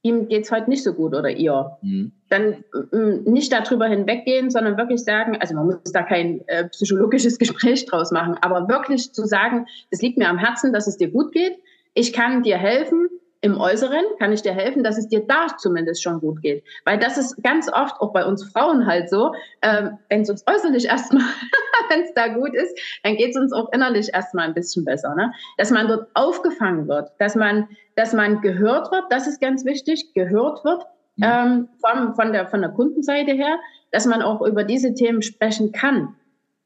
[0.05, 1.79] ihm geht's heute nicht so gut oder ihr.
[1.83, 2.13] Mhm.
[2.29, 7.39] Dann äh, nicht darüber hinweggehen, sondern wirklich sagen, also man muss da kein äh, psychologisches
[7.41, 11.11] Gespräch draus machen, aber wirklich zu sagen, es liegt mir am Herzen, dass es dir
[11.11, 11.59] gut geht.
[11.95, 13.09] Ich kann dir helfen,
[13.45, 16.65] im Äußeren kann ich dir helfen, dass es dir da zumindest schon gut geht.
[16.87, 20.45] Weil das ist ganz oft auch bei uns Frauen halt so, ähm, wenn es uns
[20.47, 21.23] äußerlich erstmal,
[21.91, 25.15] wenn es da gut ist, dann geht es uns auch innerlich erstmal ein bisschen besser.
[25.15, 25.31] Ne?
[25.59, 30.15] Dass man dort aufgefangen wird, dass man, dass man gehört wird, das ist ganz wichtig,
[30.15, 30.83] gehört wird
[31.17, 31.25] mhm.
[31.25, 33.59] ähm, von, von, der, von der Kundenseite her,
[33.93, 36.15] dass man auch über diese Themen sprechen kann.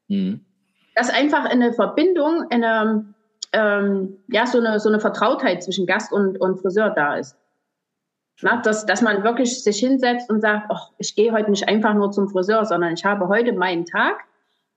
[0.07, 0.45] Mhm.
[0.95, 3.13] Dass einfach eine Verbindung, eine
[3.51, 7.35] ähm, ja, so eine, so eine Vertrautheit zwischen Gast und, und Friseur da ist.
[8.41, 11.93] Na, dass, dass man wirklich sich hinsetzt und sagt, ach, ich gehe heute nicht einfach
[11.93, 14.21] nur zum Friseur, sondern ich habe heute meinen Tag.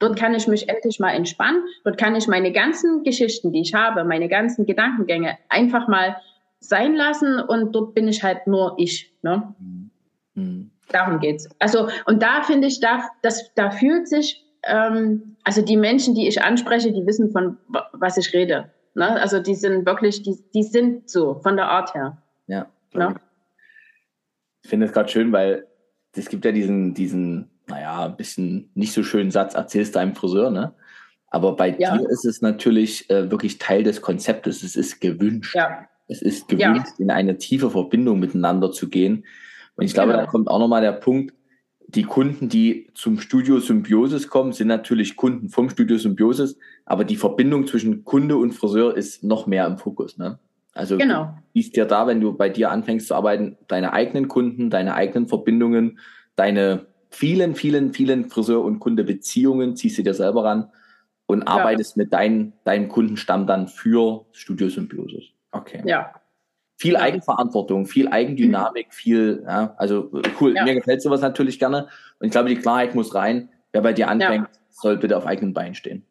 [0.01, 1.63] Dort kann ich mich endlich mal entspannen.
[1.85, 6.17] Dort kann ich meine ganzen Geschichten, die ich habe, meine ganzen Gedankengänge einfach mal
[6.59, 9.13] sein lassen und dort bin ich halt nur ich.
[9.23, 9.55] Ne?
[10.35, 10.71] Mhm.
[10.89, 11.49] Darum geht's.
[11.61, 16.29] Also und da finde ich, da, das, da fühlt sich ähm, also die Menschen, die
[16.29, 17.59] ich anspreche, die wissen von
[17.93, 18.71] was ich rede.
[18.95, 19.09] Ne?
[19.21, 22.19] Also die sind wirklich, die, die sind so von der Art her.
[22.47, 22.67] Ja.
[22.93, 23.15] Ne?
[24.63, 25.67] Ich finde es gerade schön, weil
[26.15, 30.51] es gibt ja diesen, diesen, naja, ein bisschen nicht so schönen Satz, erzählst deinem Friseur,
[30.51, 30.75] ne?
[31.29, 31.97] Aber bei ja.
[31.97, 34.63] dir ist es natürlich äh, wirklich Teil des Konzeptes.
[34.63, 35.55] Es ist gewünscht.
[35.55, 35.89] Ja.
[36.07, 37.05] Es ist gewünscht, ja.
[37.05, 39.25] in eine tiefe Verbindung miteinander zu gehen.
[39.77, 40.25] Und ich glaube, genau.
[40.25, 41.33] da kommt auch nochmal der Punkt,
[41.95, 47.17] die Kunden, die zum Studio Symbiosis kommen, sind natürlich Kunden vom Studio Symbiosis, aber die
[47.17, 50.17] Verbindung zwischen Kunde und Friseur ist noch mehr im Fokus.
[50.17, 50.39] Ne?
[50.75, 51.25] Also genau.
[51.25, 54.95] du siehst ja da, wenn du bei dir anfängst zu arbeiten, deine eigenen Kunden, deine
[54.95, 55.99] eigenen Verbindungen,
[56.35, 60.71] deine vielen, vielen, vielen Friseur- und Kundebeziehungen ziehst du dir selber ran
[61.27, 61.47] und ja.
[61.47, 65.25] arbeitest mit dein, deinem Kundenstamm dann für Studio Symbiosis.
[65.51, 65.83] Okay.
[65.85, 66.15] Ja,
[66.77, 70.11] viel Eigenverantwortung, viel Eigendynamik, viel, ja, also
[70.41, 70.55] cool.
[70.55, 70.65] Ja.
[70.65, 71.89] Mir gefällt sowas natürlich gerne.
[72.19, 73.51] Und ich glaube, die Klarheit muss rein.
[73.73, 74.61] Wer bei dir anfängt, ja.
[74.71, 76.05] soll bitte auf eigenen Beinen stehen.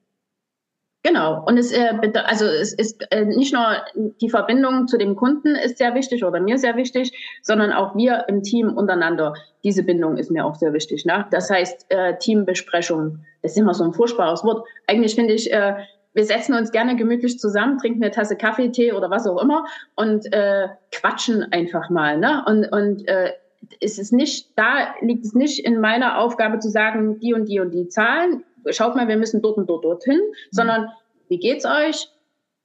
[1.04, 1.44] Genau.
[1.46, 1.94] Und es, äh,
[2.26, 3.78] also es ist äh, nicht nur
[4.22, 8.26] die Verbindung zu dem Kunden ist sehr wichtig oder mir sehr wichtig, sondern auch wir
[8.28, 9.34] im Team untereinander.
[9.64, 11.06] Diese Bindung ist mir auch sehr wichtig.
[11.06, 11.26] Ne?
[11.32, 14.68] Das heißt, äh, Teambesprechung, das ist immer so ein furchtbares Wort.
[14.86, 15.76] Eigentlich finde ich, äh,
[16.14, 19.66] wir setzen uns gerne gemütlich zusammen, trinken eine Tasse Kaffee, Tee oder was auch immer
[19.96, 22.18] und äh, quatschen einfach mal.
[22.18, 22.44] Ne?
[22.46, 23.34] Und, und äh,
[23.80, 27.60] ist es nicht, da liegt es nicht in meiner Aufgabe zu sagen, die und die
[27.60, 30.36] und die Zahlen, schaut mal, wir müssen dort und dort dorthin, mhm.
[30.52, 30.90] sondern
[31.30, 32.10] wie geht's euch?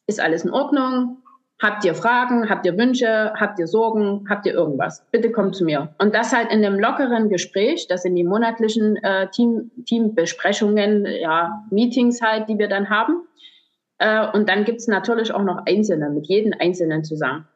[0.07, 1.19] Ist alles in Ordnung?
[1.61, 2.51] Habt ihr Fragen?
[2.51, 3.33] Habt ihr Wünsche?
[3.35, 4.27] Habt ihr Sorgen?
[4.29, 5.07] Habt ihr irgendwas?
[5.11, 5.95] Bitte kommt zu mir.
[5.99, 7.87] Und das halt in einem lockeren Gespräch.
[7.89, 13.23] Das sind die monatlichen äh, Team, Teambesprechungen, ja, Meetings halt, die wir dann haben.
[13.99, 17.47] Äh, und dann gibt's natürlich auch noch Einzelne, mit jedem Einzelnen zusammen.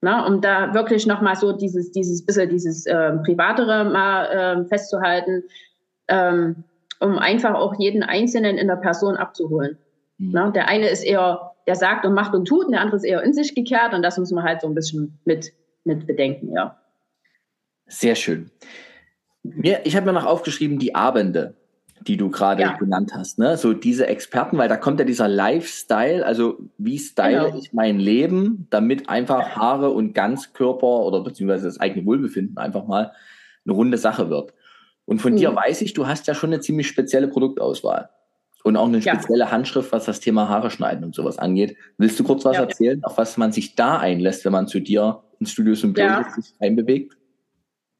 [0.00, 5.44] Na, um da wirklich nochmal so dieses, dieses bisschen dieses äh, Privatere mal äh, festzuhalten,
[6.08, 6.64] ähm,
[7.00, 9.78] um einfach auch jeden Einzelnen in der Person abzuholen.
[10.18, 10.30] Mhm.
[10.32, 13.04] Na, der eine ist eher, der sagt und macht und tut, und der andere ist
[13.04, 15.52] eher in sich gekehrt und das muss man halt so ein bisschen mit,
[15.84, 16.76] mit bedenken, ja.
[17.86, 18.50] Sehr schön.
[19.42, 21.54] Mir, ich habe mir noch aufgeschrieben, die Abende
[22.06, 22.76] die du gerade ja.
[22.76, 23.56] genannt hast, ne?
[23.56, 27.58] So diese Experten, weil da kommt ja dieser Lifestyle, also wie style genau.
[27.58, 33.12] ich mein Leben, damit einfach Haare und Ganzkörper oder beziehungsweise das eigene Wohlbefinden einfach mal
[33.64, 34.52] eine runde Sache wird.
[35.04, 35.38] Und von mhm.
[35.38, 38.10] dir weiß ich, du hast ja schon eine ziemlich spezielle Produktauswahl
[38.66, 39.52] und auch eine spezielle ja.
[39.52, 41.76] Handschrift, was das Thema Haare schneiden und sowas angeht.
[41.98, 42.62] Willst du kurz was ja.
[42.62, 46.28] erzählen, auf was man sich da einlässt, wenn man zu dir ins Studio Symbiose ja.
[46.30, 47.16] sich einbewegt?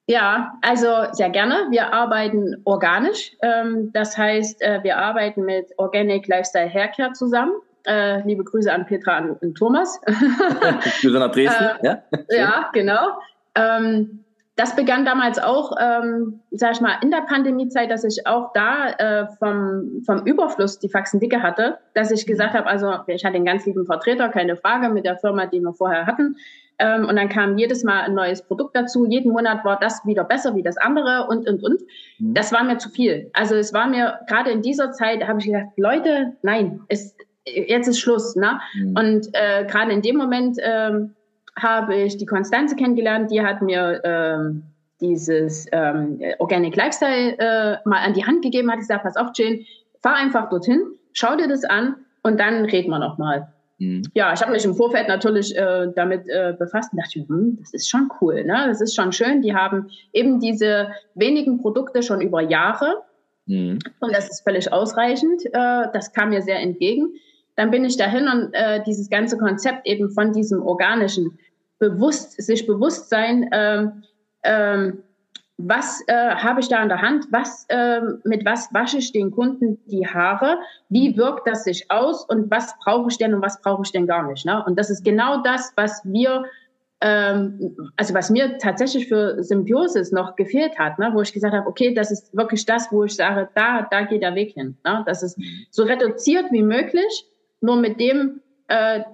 [0.09, 1.69] Ja, also sehr gerne.
[1.71, 3.37] Wir arbeiten organisch.
[3.43, 7.53] Ähm, das heißt, äh, wir arbeiten mit Organic Lifestyle Haircare zusammen.
[7.87, 10.01] Äh, liebe Grüße an Petra und, Thomas.
[11.01, 11.65] Grüße nach Dresden.
[11.81, 13.11] äh, ja, ja genau.
[14.57, 18.89] Das begann damals auch, ähm, sag ich mal, in der Pandemiezeit, dass ich auch da
[18.89, 23.37] äh, vom, vom Überfluss die Faxen dicke hatte, dass ich gesagt habe, also ich hatte
[23.37, 26.37] einen ganz lieben Vertreter, keine Frage, mit der Firma, die wir vorher hatten.
[26.79, 29.05] Ähm, und dann kam jedes Mal ein neues Produkt dazu.
[29.07, 31.83] Jeden Monat war das wieder besser wie das andere und, und, und.
[32.19, 32.33] Mhm.
[32.33, 33.31] Das war mir zu viel.
[33.35, 37.89] Also es war mir, gerade in dieser Zeit, habe ich gedacht, Leute, nein, es, jetzt
[37.89, 38.37] ist Schluss.
[38.37, 38.59] Ne?
[38.75, 38.97] Mhm.
[38.97, 40.57] Und äh, gerade in dem Moment...
[40.63, 41.15] Ähm,
[41.59, 44.65] habe ich die Konstanze kennengelernt, die hat mir ähm,
[45.01, 49.65] dieses ähm, Organic Lifestyle äh, mal an die Hand gegeben, hat gesagt, pass auf, Jane,
[50.03, 50.81] fahr einfach dorthin,
[51.13, 53.49] schau dir das an und dann reden wir nochmal.
[53.79, 54.03] Mhm.
[54.15, 57.75] Ja, ich habe mich im Vorfeld natürlich äh, damit äh, befasst und dachte, hm, das
[57.75, 58.65] ist schon cool, ne?
[58.67, 59.43] das ist schon schön.
[59.43, 63.03] Die haben eben diese wenigen Produkte schon über Jahre
[63.47, 63.79] mhm.
[64.01, 65.45] und das ist völlig ausreichend.
[65.47, 67.15] Äh, das kam mir sehr entgegen.
[67.55, 71.39] Dann bin ich dahin und äh, dieses ganze Konzept eben von diesem organischen
[71.79, 74.03] bewusst, sich bewusst sein, ähm,
[74.43, 75.03] ähm,
[75.59, 79.31] was äh, habe ich da in der Hand, was, äh, mit was wasche ich den
[79.31, 80.59] Kunden die Haare,
[80.91, 84.07] wie wirkt das sich aus und was brauche ich denn und was brauche ich denn
[84.07, 84.45] gar nicht.
[84.45, 84.63] Ne?
[84.67, 86.45] Und das ist genau das, was wir,
[87.01, 91.11] ähm, also was mir tatsächlich für Symbiosis noch gefehlt hat, ne?
[91.15, 94.23] wo ich gesagt habe, okay, das ist wirklich das, wo ich sage, da, da geht
[94.23, 94.77] der Weg hin.
[94.85, 95.05] Ne?
[95.07, 97.27] Das ist so reduziert wie möglich,
[97.63, 99.05] nur mit dem, äh,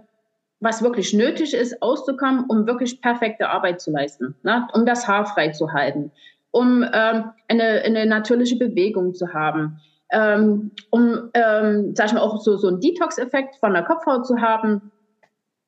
[0.62, 4.68] was wirklich nötig ist, auszukommen, um wirklich perfekte Arbeit zu leisten, ne?
[4.72, 6.12] um das Haar frei zu halten,
[6.52, 9.80] um ähm, eine, eine natürliche Bewegung zu haben,
[10.12, 14.40] ähm, um, ähm, sag ich mal, auch so, so einen Detox-Effekt von der Kopfhaut zu
[14.40, 14.92] haben.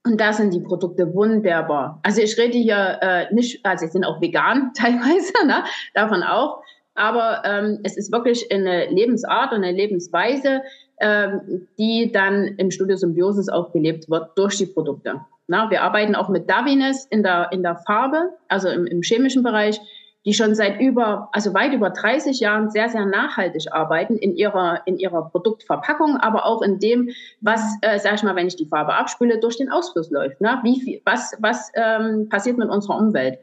[0.07, 1.99] Und da sind die Produkte wunderbar.
[2.03, 5.65] Also ich rede hier äh, nicht, also sie sind auch vegan teilweise, ne?
[5.95, 6.63] davon auch.
[6.95, 10.63] Aber ähm, es ist wirklich eine Lebensart und eine Lebensweise,
[11.01, 15.21] ähm, die dann im Studio Symbiosis auch gelebt wird durch die Produkte.
[15.47, 19.43] Na, wir arbeiten auch mit Davines in der, in der Farbe, also im, im chemischen
[19.43, 19.81] Bereich,
[20.25, 24.81] die schon seit über, also weit über 30 Jahren sehr, sehr nachhaltig arbeiten in ihrer,
[24.87, 27.11] in ihrer Produktverpackung, aber auch in dem,
[27.43, 30.41] was, äh, sag ich mal, wenn ich die Farbe abspüle, durch den Ausfluss läuft.
[30.41, 30.61] Ne?
[30.63, 33.39] Wie viel, was, was ähm, passiert mit unserer Umwelt?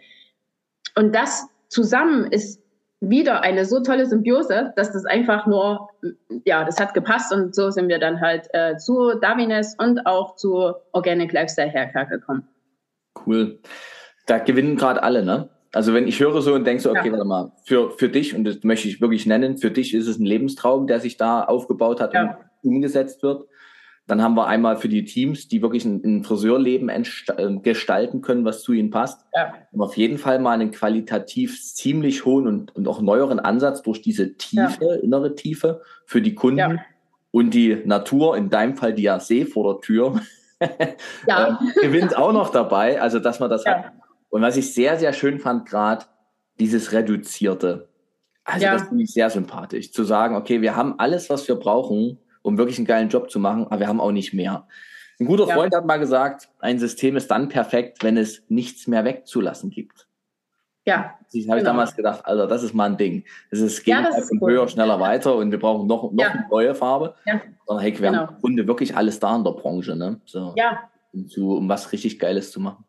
[0.96, 2.61] Und das zusammen ist
[3.02, 5.90] wieder eine so tolle Symbiose, dass das einfach nur,
[6.46, 10.36] ja, das hat gepasst und so sind wir dann halt äh, zu Davines und auch
[10.36, 12.48] zu Organic Lifestyle Haircare gekommen.
[13.26, 13.60] Cool.
[14.28, 15.50] Da gewinnen gerade alle, ne?
[15.74, 17.14] Also wenn ich höre so und denke so, okay, ja.
[17.14, 20.20] warte mal, für, für dich, und das möchte ich wirklich nennen, für dich ist es
[20.20, 22.38] ein Lebenstraum, der sich da aufgebaut hat ja.
[22.62, 23.48] und umgesetzt wird.
[24.12, 28.44] Dann haben wir einmal für die Teams, die wirklich ein, ein Friseurleben äh, gestalten können,
[28.44, 29.22] was zu ihnen passt.
[29.34, 29.54] Ja.
[29.78, 34.36] Auf jeden Fall mal einen qualitativ ziemlich hohen und, und auch neueren Ansatz durch diese
[34.36, 34.96] Tiefe, ja.
[34.96, 36.76] innere Tiefe für die Kunden ja.
[37.32, 40.20] und die Natur, in deinem Fall die ja See vor der Tür,
[41.26, 41.58] ja.
[41.62, 43.02] äh, gewinnt auch noch dabei.
[43.02, 43.94] Also, dass man das hat.
[44.28, 46.04] Und was ich sehr, sehr schön fand, gerade
[46.60, 47.88] dieses Reduzierte.
[48.44, 49.94] Also, das finde ich sehr sympathisch.
[49.94, 53.40] Zu sagen, okay, wir haben alles, was wir brauchen, um wirklich einen geilen Job zu
[53.40, 54.68] machen, aber wir haben auch nicht mehr.
[55.20, 55.54] Ein guter ja.
[55.54, 60.08] Freund hat mal gesagt, ein System ist dann perfekt, wenn es nichts mehr wegzulassen gibt.
[60.86, 61.16] Ja.
[61.32, 61.72] Ich habe genau.
[61.72, 63.24] damals gedacht, also das ist mal ein Ding.
[63.52, 64.52] Es ist geht ja, von cool.
[64.52, 66.32] höher, schneller weiter und wir brauchen noch, noch ja.
[66.32, 67.14] eine neue Farbe.
[67.26, 67.40] Ja.
[67.68, 68.22] Sondern hey, wir genau.
[68.22, 70.20] haben im Grunde wirklich alles da in der Branche, ne?
[70.26, 70.90] So, ja.
[71.14, 72.84] Um, zu, um was richtig Geiles zu machen.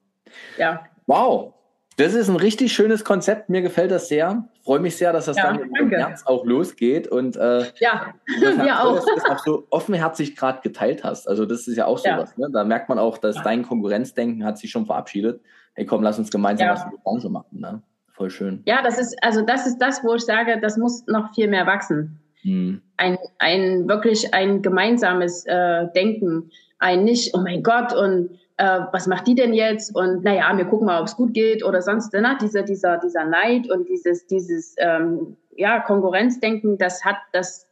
[0.56, 0.86] Ja.
[1.06, 1.54] Wow.
[2.02, 3.48] Das ist ein richtig schönes Konzept.
[3.48, 4.48] Mir gefällt das sehr.
[4.64, 7.06] Freue mich sehr, dass das ja, dann im März auch losgeht.
[7.06, 8.96] Und äh, ja, wir auch.
[8.96, 11.28] Dass du das auch so offenherzig gerade geteilt hast.
[11.28, 12.34] Also das ist ja auch sowas.
[12.36, 12.48] Ja.
[12.48, 12.52] Ne?
[12.52, 15.42] Da merkt man auch, dass dein Konkurrenzdenken hat sich schon verabschiedet.
[15.74, 16.72] Hey, komm, lass uns gemeinsam ja.
[16.72, 17.60] was in der Branche machen.
[17.60, 17.82] Ne?
[18.10, 18.62] Voll schön.
[18.66, 21.66] Ja, das ist also das ist das, wo ich sage, das muss noch viel mehr
[21.66, 22.18] wachsen.
[22.42, 22.82] Hm.
[22.96, 26.50] Ein, ein wirklich ein gemeinsames äh, Denken.
[26.80, 29.94] Ein nicht, oh mein Gott und äh, was macht die denn jetzt?
[29.94, 32.12] Und naja, wir gucken mal, ob es gut geht oder sonst.
[32.12, 32.36] Ne?
[32.40, 37.66] Dieser, dieser, dieser Neid und dieses, dieses ähm, ja, Konkurrenzdenken, das hat, das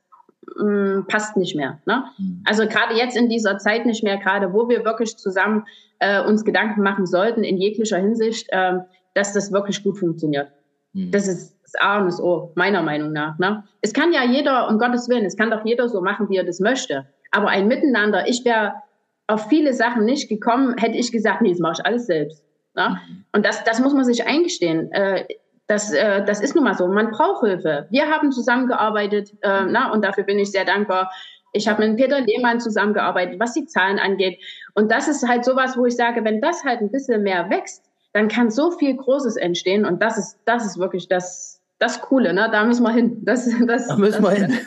[0.56, 1.80] mh, mm, passt nicht mehr.
[1.86, 2.04] Ne?
[2.18, 2.42] Mhm.
[2.46, 5.66] Also gerade jetzt in dieser Zeit nicht mehr, gerade wo wir wirklich zusammen
[5.98, 8.78] äh, uns Gedanken machen sollten in jeglicher Hinsicht, äh,
[9.14, 10.50] dass das wirklich gut funktioniert.
[10.92, 11.10] Mhm.
[11.10, 13.38] Das ist das A und das O, meiner Meinung nach.
[13.38, 13.64] Ne?
[13.80, 16.44] Es kann ja jeder, um Gottes Willen, es kann doch jeder so machen, wie er
[16.44, 17.06] das möchte.
[17.30, 18.74] Aber ein Miteinander, ich wäre
[19.30, 22.44] auf viele Sachen nicht gekommen, hätte ich gesagt, nee, das mache ich alles selbst.
[22.76, 22.90] Ja?
[22.90, 23.24] Mhm.
[23.32, 24.90] Und das, das muss man sich eingestehen.
[24.92, 25.24] Äh,
[25.66, 26.88] das, äh, das ist nun mal so.
[26.88, 27.86] Man braucht Hilfe.
[27.90, 29.72] Wir haben zusammengearbeitet äh, mhm.
[29.72, 31.10] na, und dafür bin ich sehr dankbar.
[31.52, 34.38] Ich habe mit Peter Lehmann zusammengearbeitet, was die Zahlen angeht.
[34.74, 37.84] Und das ist halt sowas, wo ich sage, wenn das halt ein bisschen mehr wächst,
[38.12, 42.32] dann kann so viel Großes entstehen und das ist, das ist wirklich das, das Coole,
[42.32, 42.48] ne?
[42.50, 43.24] Da müssen wir hin.
[43.24, 44.58] Das, das, da müssen das, wir hin.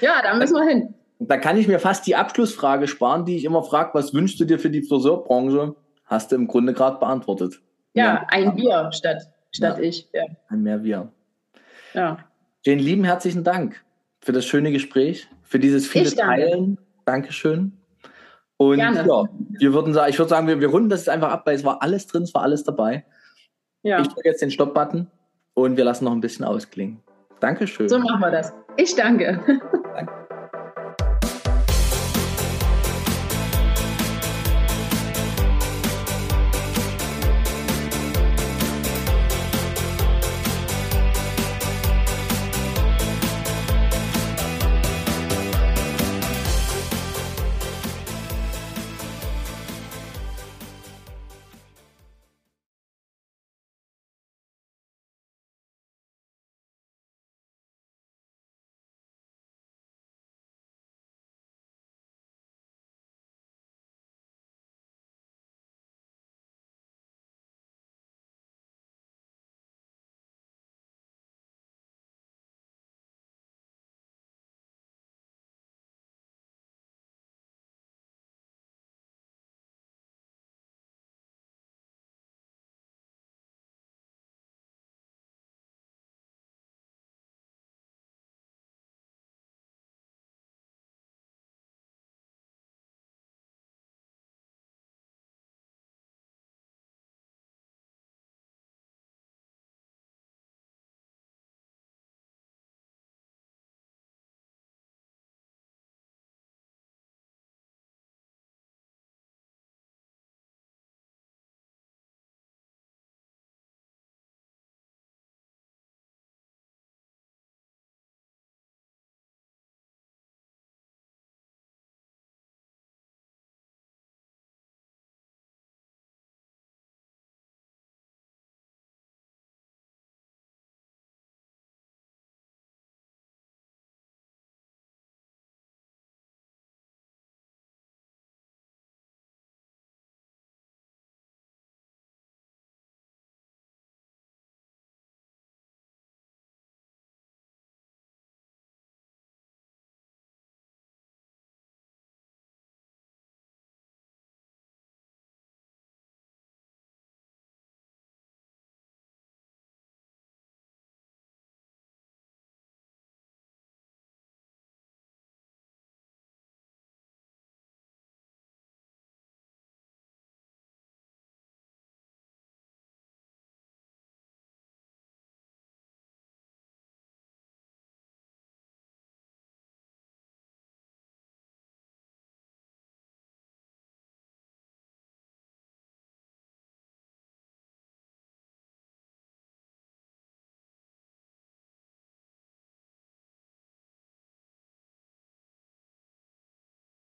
[0.00, 0.94] Ja, da müssen wir hin.
[1.28, 4.44] Da kann ich mir fast die Abschlussfrage sparen, die ich immer frage, was wünschst du
[4.44, 5.74] dir für die Friseurbranche?
[6.04, 7.60] Hast du im Grunde gerade beantwortet.
[7.94, 9.84] Ja, ein Bier statt, statt ja.
[9.84, 10.08] ich.
[10.12, 10.24] Ja.
[10.48, 11.12] Ein mehr Bier.
[11.94, 12.18] Ja.
[12.64, 13.84] Jane, lieben herzlichen Dank
[14.20, 16.78] für das schöne Gespräch, für dieses viele Teilen.
[17.04, 17.72] Dankeschön.
[18.56, 19.04] Und Gerne.
[19.06, 19.24] ja,
[19.58, 21.64] wir würden sagen, ich würde sagen, wir, wir runden das jetzt einfach ab, weil es
[21.64, 23.04] war alles drin, es war alles dabei.
[23.82, 24.00] Ja.
[24.00, 25.08] Ich drücke jetzt den Stopp-Button
[25.54, 27.00] und wir lassen noch ein bisschen ausklingen.
[27.40, 27.88] Dankeschön.
[27.88, 28.52] So machen wir das.
[28.76, 29.40] Ich danke.
[29.94, 30.21] Danke.